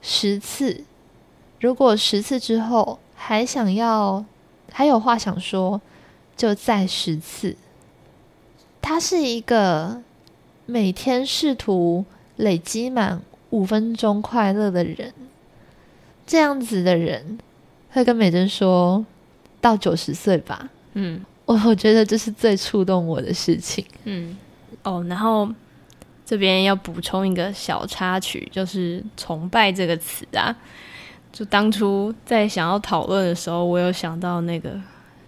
[0.00, 0.84] 十次，
[1.60, 4.24] 如果十次之后还想要
[4.72, 5.80] 还有话想说，
[6.36, 7.56] 就再十次。
[8.80, 10.02] 他是一个
[10.66, 12.04] 每天试图
[12.36, 15.12] 累积满五分钟快乐的人。
[16.26, 17.38] 这样子的人
[17.90, 19.04] 会跟美珍说
[19.60, 23.84] 到九十岁吧，嗯我我觉得这是最触动我的事情。
[24.04, 24.36] 嗯
[24.82, 25.48] 哦，然后
[26.28, 30.54] 这边要补充一个小插曲，就是“崇拜”这个词啊，
[31.32, 34.78] 就当初在想要讨论的时候，我有想到那个，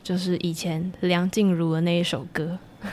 [0.02, 2.58] 就是以前梁静茹的那一首歌。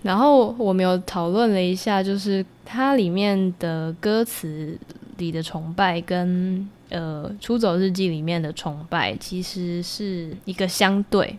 [0.00, 4.78] 然后我们有讨论了一下，就是它里面的歌词
[5.18, 11.38] 里的崇拜跟呃《出走日记》里面的崇拜其实是一个相对。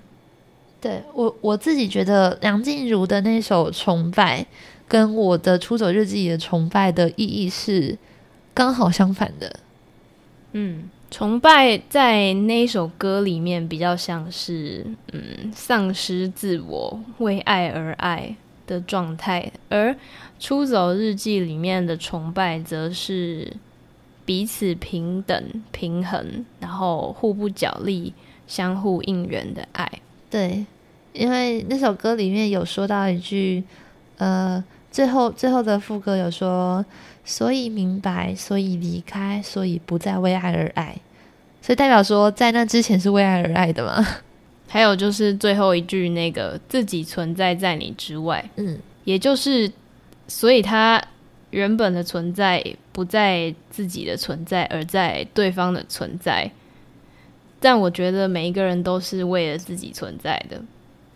[0.82, 4.42] 对我我自己觉得梁静茹的那首《崇拜》
[4.88, 7.98] 跟我的《出走日记》的崇拜的意义是
[8.54, 9.60] 刚好相反的。
[10.54, 19.92] 嗯，崇拜在那首歌里面比较像是嗯丧失自我、为爱而爱的状态，而
[20.40, 23.52] 《出走日记》里面的崇拜则是
[24.26, 28.14] 彼此平等、平衡，然后互不角力、
[28.48, 29.92] 相互应援的爱。
[30.30, 30.66] 对，
[31.14, 33.64] 因为那首歌里面有说到一句，
[34.18, 36.86] 呃，最后最后的副歌有说，
[37.26, 40.96] 所以明白，所以离开，所以不再为爱而爱，
[41.62, 44.06] 所以代表说在那之前是为爱而爱的嘛。
[44.72, 49.72] 还有就是最后一句那个自己存在在你之外，嗯，也就是，
[50.28, 51.04] 所以他
[51.50, 56.52] 原本的存在不在自己的存在，而在对方的存在。
[57.60, 60.62] 但我觉得每一个人都是为了自己存在的。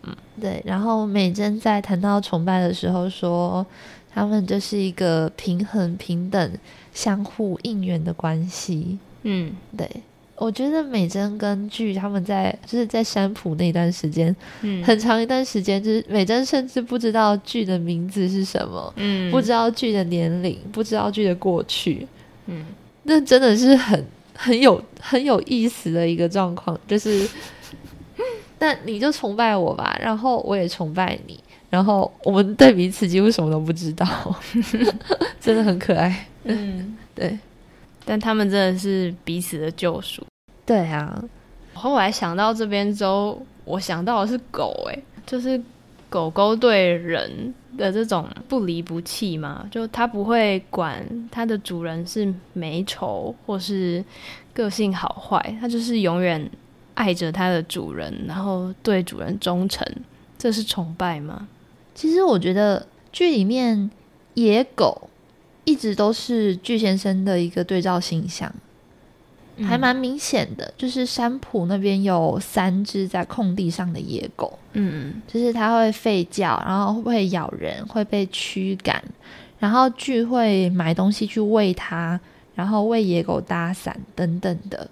[0.04, 0.62] 嗯对。
[0.66, 3.66] 然后美珍在谈到崇拜的时候说，
[4.14, 6.58] 他们就是一个平衡、平等、
[6.94, 8.98] 相互应援的关系。
[9.24, 9.90] 嗯对。
[10.36, 22.06] 我觉得美珍跟剧他们在就是在山浦那段时间，嗯很长一段时间，就是美珍甚至不知道剧的名字是什么，嗯不知道剧的年龄，不知道剧的过去，
[22.48, 22.66] 嗯
[23.04, 24.04] 那真的是很
[24.36, 27.28] 很有很有意思的一个状况，就是，
[28.60, 34.06] 那你就崇拜我吧，然后我也崇拜你，然后我们对彼此几乎什么都不知道，
[35.40, 36.28] 真的很可爱。
[36.44, 37.38] 嗯，对
[38.06, 40.26] 但他们真的是彼此的救赎。
[40.66, 41.24] 对啊，
[41.74, 45.62] 后来想到这边之后，我想到的是狗、欸，就是
[46.14, 54.06] 狗狗对人的这种不离不弃嘛，就它不会管它的主人是美丑或是
[54.54, 56.48] 个性好坏，它就是永远
[56.94, 59.84] 爱着它的主人，然后对主人忠诚，
[60.38, 61.48] 这是崇拜吗？
[61.96, 63.90] 其实我觉得剧里面
[64.36, 65.10] 野狗
[65.66, 68.54] 一直都是巨先生的一个对照形象。
[69.62, 75.22] 还蛮明显的，就是山浦那边有三只在空地上的野狗，嗯。
[75.28, 79.04] 就是它会吠叫，然后会咬人，会被驱赶，
[79.60, 82.20] 然后剧会买东西去喂它，
[82.56, 84.90] 然后为野狗搭伞等等的。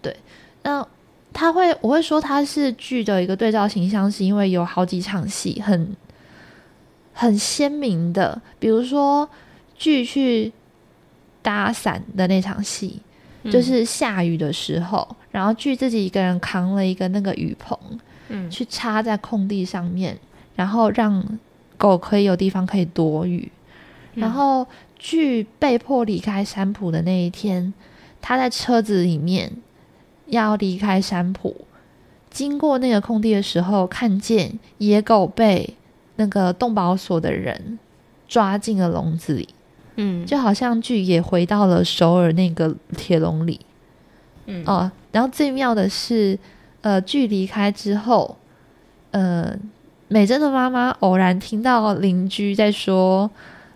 [0.00, 0.16] 对，
[0.64, 0.84] 那
[1.32, 5.96] 他会，我会说他是剧的一个对照形象，是因为有好几场戏很
[7.12, 9.28] 很鲜明的，比如说
[9.76, 10.52] 剧去
[11.40, 13.00] 搭伞的那场戏，
[13.50, 17.78] 就是下雨的时候，然后据自己一个人扛了一个那个雨棚，
[18.28, 20.18] 嗯，去插在空地上面，
[20.54, 21.38] 然后让
[21.76, 23.50] 狗可以有地方可以躲雨，
[24.14, 24.66] 然后
[24.98, 27.72] 据被迫离开山浦的那一天，
[28.20, 29.52] 他在车子里面。
[30.26, 31.52] 要离开山坡，
[32.30, 35.76] 经过那个空地的时候，看见野狗被
[36.16, 37.78] 那个动保所的人
[38.26, 39.48] 抓进了笼子里，
[39.96, 43.60] 嗯，就好像剧也回到了首尔那个铁笼里，
[44.46, 46.38] 嗯哦，然后最妙的是，
[46.80, 48.36] 呃，剧离开之后，
[49.10, 49.56] 呃，
[50.08, 53.30] 美珍的妈妈偶然听到邻居在说，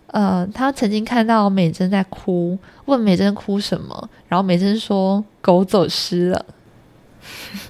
[0.09, 5.25] 呃，她曾经看到美珍在哭，问美珍哭什么，然后美珍说。
[5.47, 6.45] 狗走失了，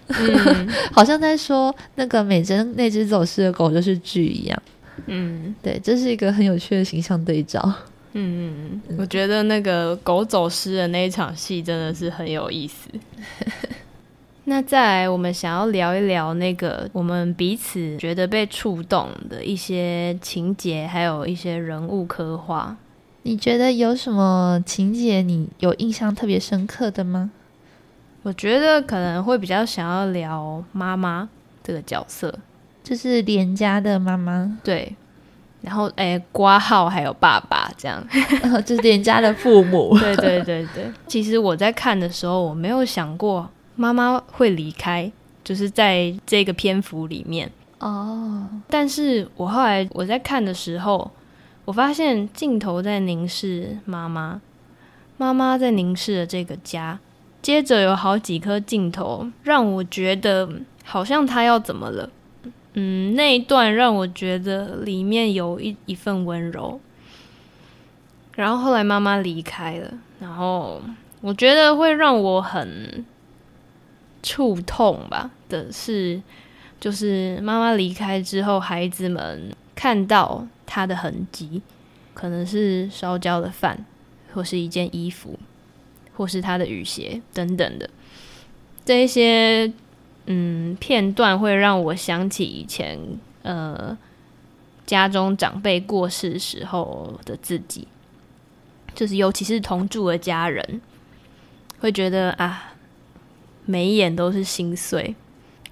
[0.06, 4.62] 嗯 好像在说那个美珍那只走失的狗就是剧一样。
[5.04, 7.70] 嗯，对，这是一个很有趣的形象对照。
[8.18, 12.88] 嗯嗯，我觉得那个狗走失的那一场戏真的是很有意思。
[14.48, 22.76] 那再来，我们想要聊一聊那个我们彼此觉得被触动的一些情节，还有一些人物刻画。
[23.24, 27.32] 你觉得有什么情节你有印象特别深刻的吗？
[28.22, 31.28] 我觉得可能会比较想要聊妈妈
[31.62, 32.38] 这个角色，
[32.84, 34.94] 就是连家的妈妈，对。
[35.66, 38.00] 然后，哎，挂号还有爸爸这样，
[38.64, 39.94] 就是人家的父母。
[39.98, 40.88] 对对对对。
[41.08, 45.10] 其实我在看的时候，我没有想过妈妈会离开，
[45.42, 47.50] 就是在这个篇幅里面
[47.80, 48.48] 哦。
[48.68, 51.10] 但是我后来我在看的时候，
[51.64, 54.40] 我发现镜头在凝视妈妈，
[55.16, 57.00] 妈妈在凝视着这个家。
[57.42, 60.48] 接着有好几颗镜头，让我觉得
[60.84, 62.08] 好像他要怎么了。
[62.78, 66.78] 嗯，那一段让我觉得里面有一一份温柔。
[68.34, 70.80] 然后后来妈妈离开了，然后
[71.20, 73.04] 我觉得会让我很
[74.22, 76.20] 触痛吧的是，
[76.78, 81.62] 就是妈妈离开之后，孩子们看到他的痕迹，
[82.14, 83.84] 可能是烧焦的饭，
[84.34, 85.38] 或是一件衣服。
[86.18, 87.90] 或是他的雨鞋等等的
[88.86, 89.70] 这一些
[90.26, 92.98] 嗯片段，会让我想起以前
[93.42, 93.96] 呃
[94.84, 97.88] 家中长辈过世时候的自己，
[98.94, 100.80] 就是尤其是同住的家人，
[101.78, 102.74] 会觉得啊
[103.64, 105.14] 每一眼都是心碎，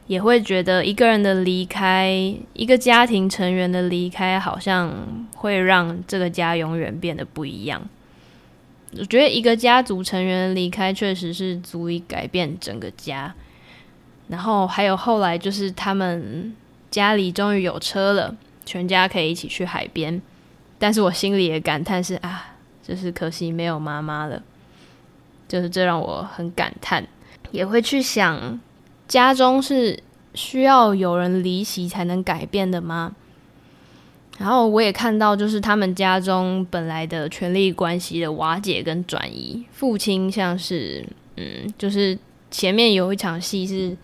[0.06, 2.12] 也会觉得一个人的离开，
[2.52, 7.82] 一个家庭成员的离开，好像会让这个家永远变得不一样。
[8.96, 13.34] 我觉得一个家族成员离开，确实是足以改变整个家。
[14.28, 16.54] 然后还有后来，就是他们
[16.90, 20.20] 家里终于有车了，全家可以一起去海边。
[20.78, 24.42] 但是我心里也感叹是啊，就是可惜没有妈妈了。
[25.46, 27.06] 就是这让我很感叹，
[27.50, 28.58] 也会去想，
[29.06, 30.02] 家中是
[30.34, 33.14] 需要有人离席才能改变的吗？
[34.38, 39.64] 然后我也看到，就是他们家中本来的权力关系的瓦解跟转移。
[39.70, 41.06] 父亲像是，
[41.36, 42.18] 嗯，就是
[42.50, 43.96] 前面有一场戏是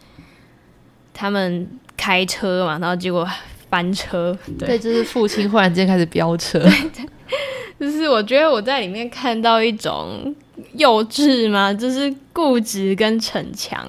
[1.21, 1.69] 他们
[1.99, 3.29] 开车嘛，然后结果
[3.69, 4.35] 翻车。
[4.59, 6.59] 对，就是父亲忽然间开始飙车。
[7.79, 10.35] 就是我觉得我在里面看到一种
[10.73, 13.87] 幼稚嘛，就是固执跟逞强。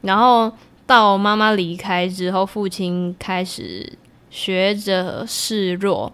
[0.00, 0.50] 然后
[0.86, 3.92] 到妈妈离开之后，父亲开始。
[4.32, 6.12] 学着示弱，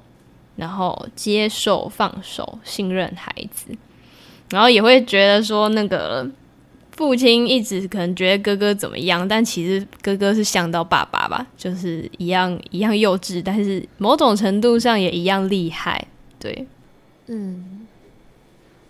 [0.57, 3.67] 然后接受、放手、信任孩子，
[4.49, 6.27] 然后也会觉得说，那个
[6.97, 16.07] 父亲一直可能觉得哥哥怎么样，但其实哥哥是像到爸爸吧，就是一样一样幼稚，但是某种程度上也一样厉害。
[16.41, 16.67] 对，
[17.27, 17.87] 嗯，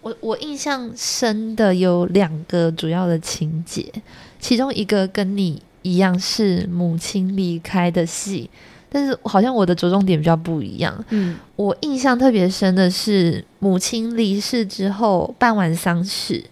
[0.03, 3.93] 我我印象深的有两个主要的情节，
[4.39, 8.49] 其中一个跟你一样是母亲离开的戏。
[8.89, 11.05] 但是好像我的着重点比较不一样。
[11.11, 16.43] 嗯，我印象特别深的是母亲离世之后办完丧事，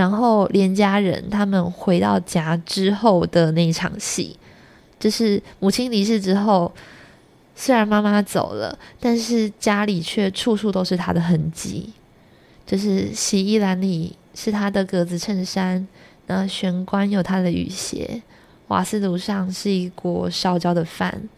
[0.00, 4.34] 然后连家人他们回到家之后的那一场戏，
[4.98, 6.72] 就是母亲离世之后，
[7.54, 11.92] 虽然妈妈走了，但是家里却处处都是她的痕迹，
[12.64, 15.86] 就是洗衣篮里是她的格子衬衫，
[16.28, 18.22] 那玄关有她的雨鞋，
[18.68, 21.28] 瓦斯炉上是一锅烧焦的饭。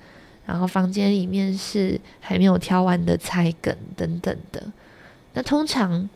[0.47, 4.63] 然后房间里面是还没有挑完的菜梗等等的。
[5.35, 6.09] 那通常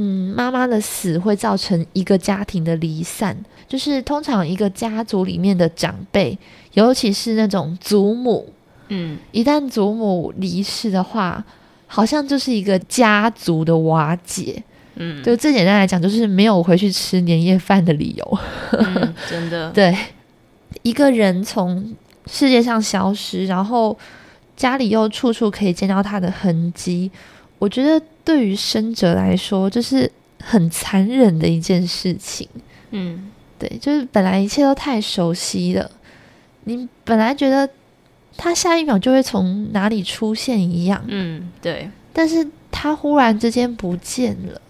[0.00, 3.36] 嗯，妈妈的死会造成一个家庭的离散，
[3.66, 6.38] 就是通常一个家族里面的长辈，
[6.74, 8.52] 尤其是那种祖母，
[8.88, 11.44] 嗯，一旦祖母离世的话，
[11.88, 14.62] 好像就是一个家族的瓦解。
[15.00, 18.38] 嗯，就最简单来讲，就是没有回去吃年夜饭的理由。
[18.72, 19.96] 嗯真的， 对，
[20.82, 21.94] 一个人从
[22.26, 23.96] 世界上消失，然后
[24.56, 27.10] 家里又处处可以见到他的痕迹，
[27.58, 30.10] 我觉得对于生者来说，这是
[30.42, 32.48] 很残忍的一件事情。
[32.90, 35.90] 嗯对，就是本来一切都太熟悉了，
[36.64, 37.68] 你本来觉得
[38.36, 44.60] 他下一秒就会从哪里出现一样，嗯，对，但是他忽然之间不见了。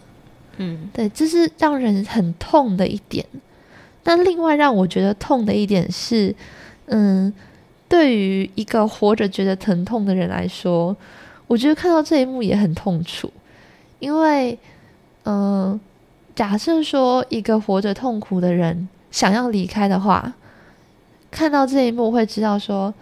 [0.57, 3.25] 嗯对，这是让人很痛的一点。
[4.05, 6.35] 那另外让我觉得痛的一点是，
[6.87, 7.31] 嗯，
[7.89, 10.97] 对于一个活着觉得疼痛的人来说，
[11.49, 13.33] 我觉得看到这一幕也很痛楚，
[13.99, 14.57] 因为，
[15.25, 15.81] 嗯，
[16.37, 20.33] 假设说一个活着痛苦的人想要离开的话，
[21.33, 22.95] 看到这一幕会知道说，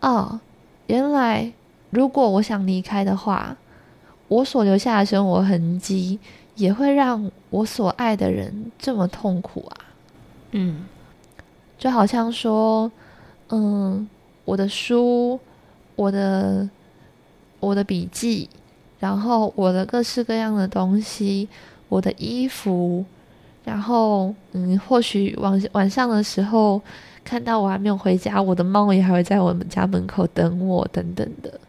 [0.00, 0.38] 哦，
[0.88, 1.50] 原来
[1.88, 3.56] 如果我想离开的话，
[4.28, 6.18] 我所留下的生活痕迹。
[6.56, 9.76] 也会让我所爱的人这么痛苦啊！
[10.52, 10.84] 嗯
[11.76, 12.88] 就好像说，
[13.48, 14.08] 嗯，
[14.44, 15.40] 我的书，
[15.96, 16.68] 我的
[17.64, 18.48] 我的笔记，
[19.00, 21.48] 然后我的各式各样的东西，
[21.88, 23.04] 我的衣服，
[23.64, 26.80] 然后嗯，或许晚晚上的时候
[27.24, 31.60] 看到我还没有回家，我的猫也还会在我们家门口等我，等等的。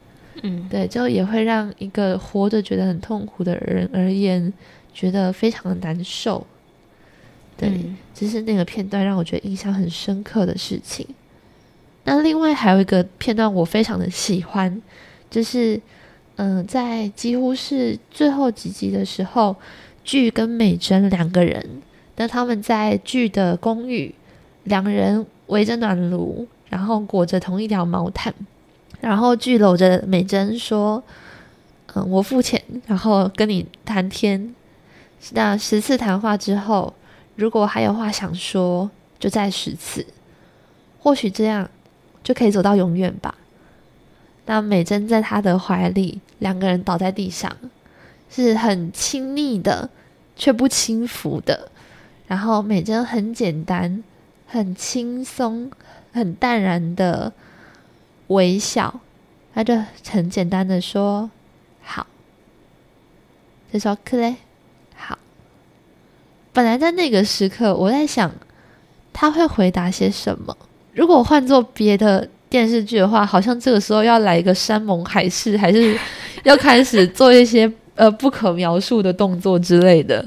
[0.43, 4.51] 嗯，对，就也会让一个活着觉得很痛苦的人而言，
[4.93, 6.45] 觉得非常的难受。
[7.57, 11.07] 对，嗯这是那个片段让我觉得印象很深刻的事情。
[12.03, 14.81] 那另外还有一个片段我非常的喜欢，
[15.29, 15.79] 就是
[16.37, 19.55] 嗯、在几乎是最后几集的时候，
[20.03, 21.81] 剧跟美珍两个人，
[22.17, 24.13] 那他们在剧的公寓，
[24.65, 28.33] 两人围着暖炉，然后裹着同一条毛毯，
[28.99, 31.01] 然后剧搂着美珍说
[31.95, 34.53] ：“嗯，我付钱，然后跟你谈天。
[35.31, 36.93] 那十次谈话之后，
[37.35, 40.05] 如果还有话想说，就再十次，
[40.99, 41.69] 或许这样
[42.21, 43.33] 就可以走到永远吧。”
[44.45, 47.55] 那美珍在他的怀里，两个人倒在地上，
[48.29, 49.89] 是很亲密的，
[50.35, 51.71] 却不轻浮的。
[52.27, 54.03] 然后美珍很简单、
[54.47, 55.71] 很轻松、
[56.13, 57.33] 很淡然的
[58.27, 58.99] 微笑，
[59.53, 59.79] 他就
[60.09, 61.29] 很简单的说
[61.83, 62.07] ：“好。”
[63.71, 64.35] 就说：“克雷，
[64.95, 65.17] 好。”
[66.53, 68.31] 本来在那个时刻，我在想
[69.11, 70.55] 他会回答些什么。
[70.93, 75.93] 如果换做别的电视剧的话，好像这个时候要来一个山盟海誓，还是
[76.45, 80.25] 要开始做一些呃不可描述的动作之类的。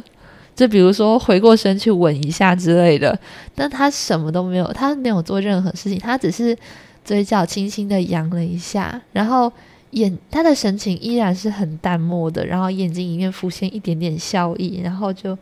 [0.54, 3.18] 就比如说回过身去吻一下之类的，
[3.54, 6.54] 但他什么都没有，他没有做任何事情，他只是
[7.02, 9.50] 嘴角轻轻的扬了一下，然后
[9.92, 15.34] 眼他的神情依然是很淡漠的，然后眼睛里面浮现一点点笑意，然后就，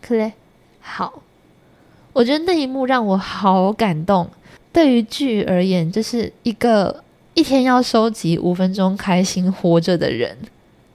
[0.00, 0.32] 克雷，
[0.78, 1.20] 好，
[2.12, 4.30] 我觉得那一幕让我好感动。
[4.72, 7.02] 对于剧而言，就是一个
[7.34, 10.36] 一天要收集五分钟开心活着的人，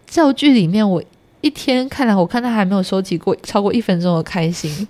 [0.05, 1.03] 这部剧里面我。
[1.39, 4.85] 一天看来，我看他还没有收集过超过一分钟的开心。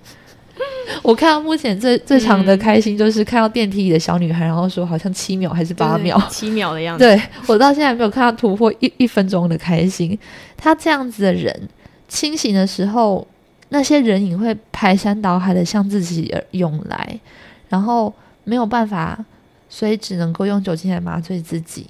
[1.04, 7.04] 我看到目前最最长的开心，就是看到电梯里的小女孩，然后说好像七秒还是八秒，七秒的样子。
[7.04, 10.18] 对我到现在没有看到突破一一分钟的开心。
[10.56, 11.68] 他这样子的人，
[12.08, 13.24] 清醒的时候，
[13.68, 17.20] 那些人影会排山倒海的向自己而涌来，
[17.68, 18.12] 然后
[18.48, 19.22] 没有办法，
[19.68, 21.86] 所以只能够用酒精来麻醉自己。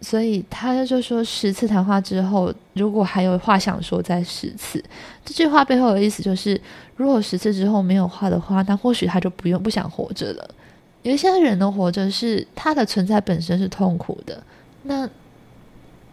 [0.00, 4.82] 所以他就说，十次谈话之后，如果还有话想说，再十次。
[5.24, 6.60] 这句话背后的意思就是，
[6.96, 10.50] 如果十次之后没有话的话，那或许他就不用不想活着了。
[11.02, 14.42] 有一些人的活着是他的存在本身是痛苦的。
[14.82, 15.08] 那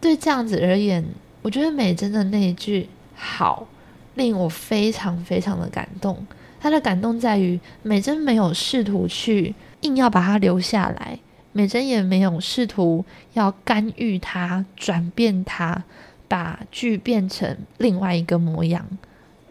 [0.00, 1.04] 对这样子而言，
[1.42, 3.66] 我觉得美珍的那一句“好”
[4.14, 6.24] 令我非常非常的感动。
[6.64, 11.18] 他的感动在于，美珍没有试图去硬要把他留下来。
[11.52, 13.04] 美珍也没有试图
[13.34, 15.84] 要干预他、转变他，
[16.26, 18.88] 把剧变成另外一个模样。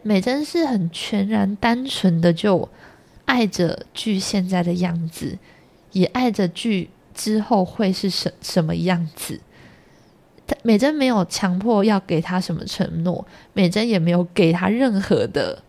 [0.01, 2.67] 美珍是很全然、单纯的就
[3.25, 5.37] 爱着剧现在的样子，
[5.91, 9.39] 也爱着剧之后会是什什么样子。
[10.63, 15.61] 美珍没有强迫要给他什么承诺，美珍也没有给他任何的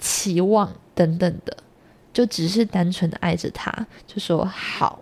[0.00, 1.56] 期望等等的，
[2.12, 3.72] 就只是单纯的爱着他，
[4.06, 5.00] 就说好。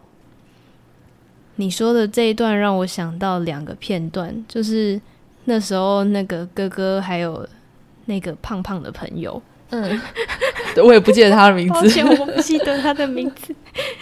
[1.57, 5.01] 你说的这一段让我想到两个片段，就是
[5.45, 7.49] 那时候那个哥哥还有
[8.05, 10.01] 那个胖胖的朋友，嗯，
[10.85, 11.89] 我也不记得他的名抱字。
[11.89, 13.53] 歉我不记得他的名字，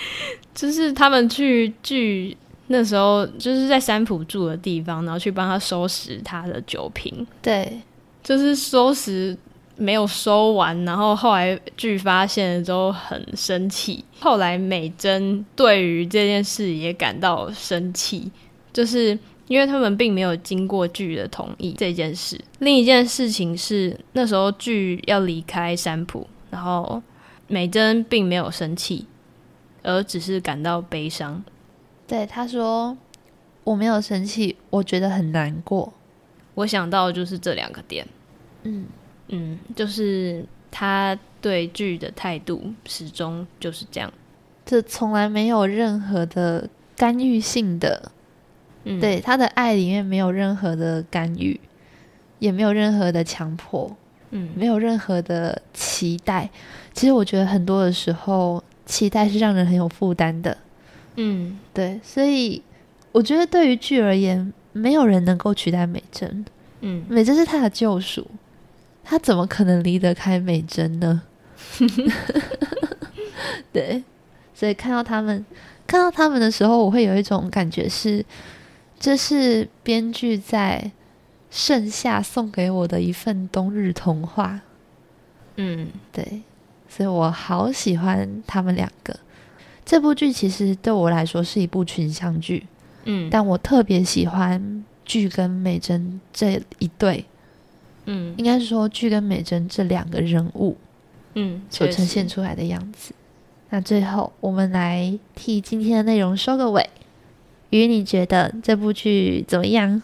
[0.55, 2.37] 就是他们去聚
[2.67, 7.81] 那时候就是在三浦住的地方，然后去帮他收拾他的酒瓶，对，
[8.23, 9.35] 就是收拾
[9.77, 14.05] 没有收完，然后后来剧发现了之后很生气。
[14.21, 18.31] 后来美珍对于这件事也感到生气，
[18.73, 19.19] 就是
[19.49, 22.41] 因为他们并没有经过剧的同意这件事。
[22.59, 27.03] 另一件事情是那时候剧要离开山浦，然后
[27.47, 29.07] 美珍并没有生气，
[29.83, 31.45] 而只是感到悲伤。
[32.07, 32.97] 对，他说
[33.65, 35.93] 我没有生气，我觉得很难过。
[36.55, 38.07] 我想到的就是这两个点。
[38.63, 38.87] 嗯，
[39.29, 44.13] 嗯，就是他对剧的态度始终就是这样。
[44.65, 48.11] 这从来没有任何的干预性的，
[48.85, 51.61] 嗯，对他的爱里面没有任何的干预，
[52.39, 53.97] 也没有任何的强迫，
[54.31, 56.51] 嗯，没有任何的期待。
[56.93, 60.57] 其实我觉得很多的时候，期待是让人很有负担的。
[61.17, 62.63] 嗯对，所以
[63.13, 66.45] 我觉得对于剧而言，没有人能够取代美珍。
[66.81, 68.27] 嗯美珍是他的救赎，
[69.09, 71.23] 他怎么可能离得开美珍呢？
[73.73, 74.03] 对，
[74.53, 75.47] 所以看到他们，
[75.87, 78.25] 看到他们的时候，我会有一种感觉是，
[78.99, 80.91] 这是编剧在
[81.51, 84.61] 盛夏送给我的一份冬日童话。
[85.57, 86.43] 嗯对，
[86.89, 89.17] 所以我好喜欢他们两个。
[89.85, 92.67] 这部剧其实对我来说是一部群像剧，
[93.05, 97.25] 嗯，但我特别喜欢剧跟美珍这一对，
[98.07, 100.77] 嗯应该是说剧跟美珍这两个人物
[101.35, 103.15] 嗯所呈现出来的样子。
[103.71, 106.89] 那最后，我们来替今天的内容收个尾。
[107.71, 110.01] 鱼，你觉得这部剧怎么样？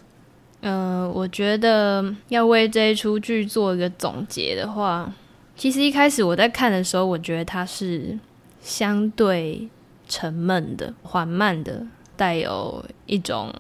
[0.63, 5.13] 呃，我觉得要为这一出剧做一个总结的话，
[5.57, 8.19] 其实一开始我在看的时候，我觉得它是
[8.61, 9.69] 相对
[10.09, 11.87] 沉闷的、缓慢的，
[12.17, 13.53] 带有一种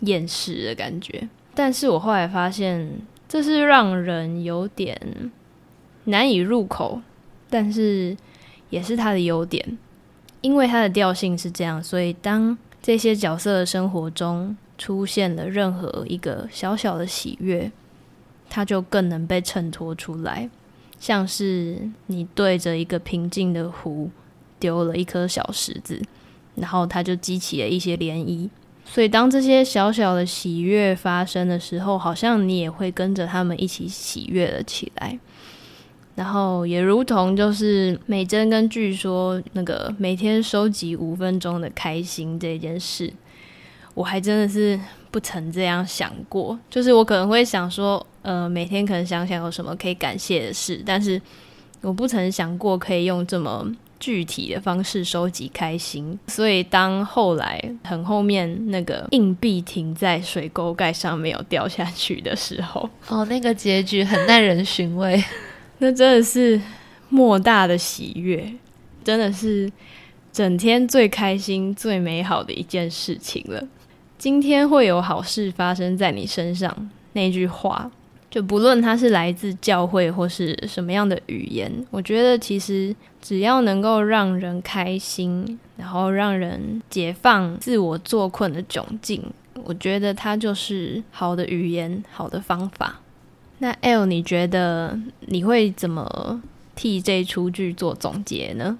[0.00, 1.28] 厌世的感觉。
[1.54, 2.90] 但是我后来发现，
[3.30, 5.30] 这是让人有点
[6.06, 7.00] 难以入口，
[7.48, 8.16] 但是
[8.70, 9.78] 也是它的优点，
[10.40, 17.70] 因为它的调性是这样，所以当这些角色的生活中出现了任何一个小小的喜悦，
[18.48, 20.50] 它就更能被衬托出来，
[20.98, 24.10] 像是你对着一个平静的湖
[24.58, 26.02] 丢了一颗小石子，
[26.56, 28.50] 然后它就激起了一些涟漪。
[28.92, 35.16] 所以，当这些小小的喜悦发生的时候，好像你也会跟着他们一起喜悦了起来。
[36.16, 43.12] 然后也如同就是美珍跟据说那个每天收集五分钟的开心这件事，
[43.94, 44.78] 我还真的是
[45.12, 46.58] 不曾这样想过。
[46.68, 51.22] 就是我可能会想说，呃，每天可能想想有什么可以感谢的事，但是
[51.80, 53.64] 我不曾想过可以用这么
[54.00, 56.18] 具体的方式收集开心。
[56.26, 65.22] 所以当后来很后面那个硬币停在水沟盖上没有掉下去的时候，哦，那个结局很耐人寻味。
[65.78, 66.60] 那真的是
[67.08, 68.52] 莫大的喜悦，
[69.04, 69.70] 真的是
[70.32, 73.62] 整天最开心、最美好的一件事情了。
[74.18, 77.90] 今天会有好事发生在你身上，那句话，
[78.30, 89.20] 就不论它是来自教会或是什么样的语言，我觉得其实只要能够让人开心，然后让人解放自我作困的窘境，
[89.64, 93.00] 我觉得它就是好的语言，好的方法。
[93.58, 96.40] 那 L，你觉得你会怎么
[96.76, 98.78] 替这出剧做总结呢？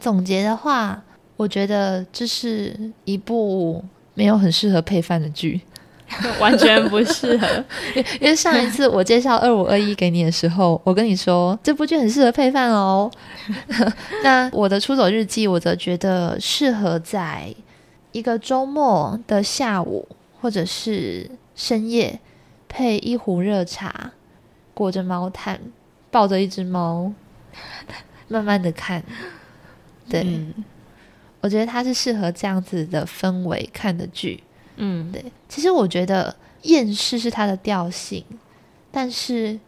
[0.00, 1.04] 总结的话，
[1.36, 3.84] 我觉得这是一部
[4.14, 5.60] 没有很适合配饭的剧，
[6.40, 7.46] 完全不适合。
[8.20, 13.10] 因为上一次我介绍二五二一给你的时候，我跟你说这部剧很适合配饭哦。
[14.24, 17.54] 那我的出走日记，我则觉得适合在
[18.12, 20.08] 一个周末的下午
[20.40, 22.18] 或者是深夜，
[22.68, 24.12] 配一壶热茶，
[24.74, 25.60] 裹着毛毯，
[26.10, 27.12] 抱着一只猫，
[28.28, 29.02] 慢慢的看。
[30.08, 30.64] 对，嗯
[31.40, 34.42] 我觉得它是适合这样子的氛围看的剧。
[34.80, 38.24] 嗯，对，其实我觉得厌世是它的调性，
[38.90, 39.58] 但是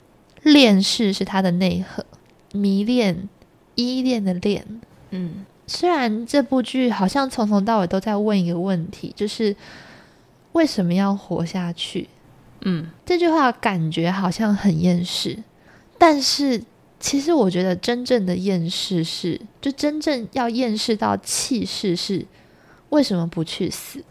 [0.43, 2.05] 恋世是它的内核，
[2.53, 3.29] 迷恋、
[3.75, 4.81] 依恋的恋。
[5.11, 9.55] 嗯虽然这部剧好像从头到尾都在问一个问题，就是
[10.53, 12.09] 为什么要活下去？
[12.63, 15.43] 嗯这句话感觉好像很厌世，
[15.97, 16.63] 但是
[16.99, 22.27] 其实我觉得真正的厌世是，就真正要厌世到气势是
[22.89, 24.03] 为什么不去死？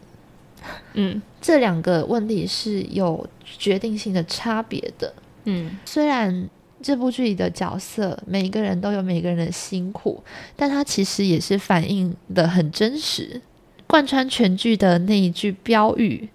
[0.94, 5.14] 嗯这两个问题是有决定性的差别的。
[5.46, 6.50] 嗯，虽然
[6.82, 10.24] 这部剧里的角色每一个人都有每个人的辛苦，
[10.56, 13.42] 但它其实也是反映的很真实。
[13.88, 16.30] 贯穿全剧的那一句标语：“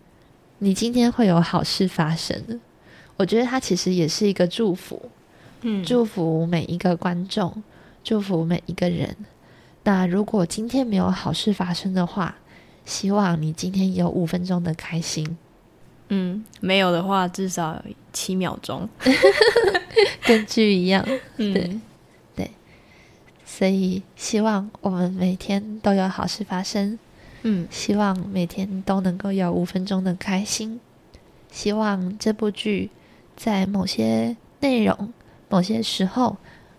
[0.59, 2.61] 你今天会有好事发生。”
[3.17, 5.01] 我觉得它其实也是一个祝福，
[5.61, 7.63] 嗯，祝福每一个观众，
[8.03, 9.17] 祝福每一个人。
[9.85, 12.35] 那如果今天没有好事发生的话，
[12.85, 15.37] 希望你今天有五分钟的开心。
[16.09, 17.83] 嗯，没有的话，至少
[18.13, 18.89] 七秒钟，
[20.27, 21.03] 跟剧一样。
[21.37, 21.81] 对
[22.37, 22.51] 对，
[23.45, 26.99] 所以希望我们每天都有好事发生。
[27.43, 30.79] 嗯，希望每天都能够有五分钟的开心。
[31.51, 32.91] 希望这部剧
[33.37, 35.13] 在某些内容、
[35.49, 36.37] 某些时候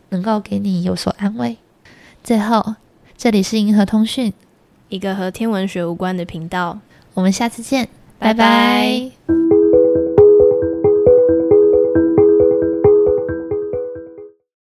[0.09, 1.57] 能够给你有所安慰。
[2.23, 2.75] 最后，
[3.17, 4.33] 这里是银河通讯，
[4.89, 6.79] 一个和天文学无关的频道。
[7.13, 7.87] 我们下次见。
[8.19, 9.54] 拜拜。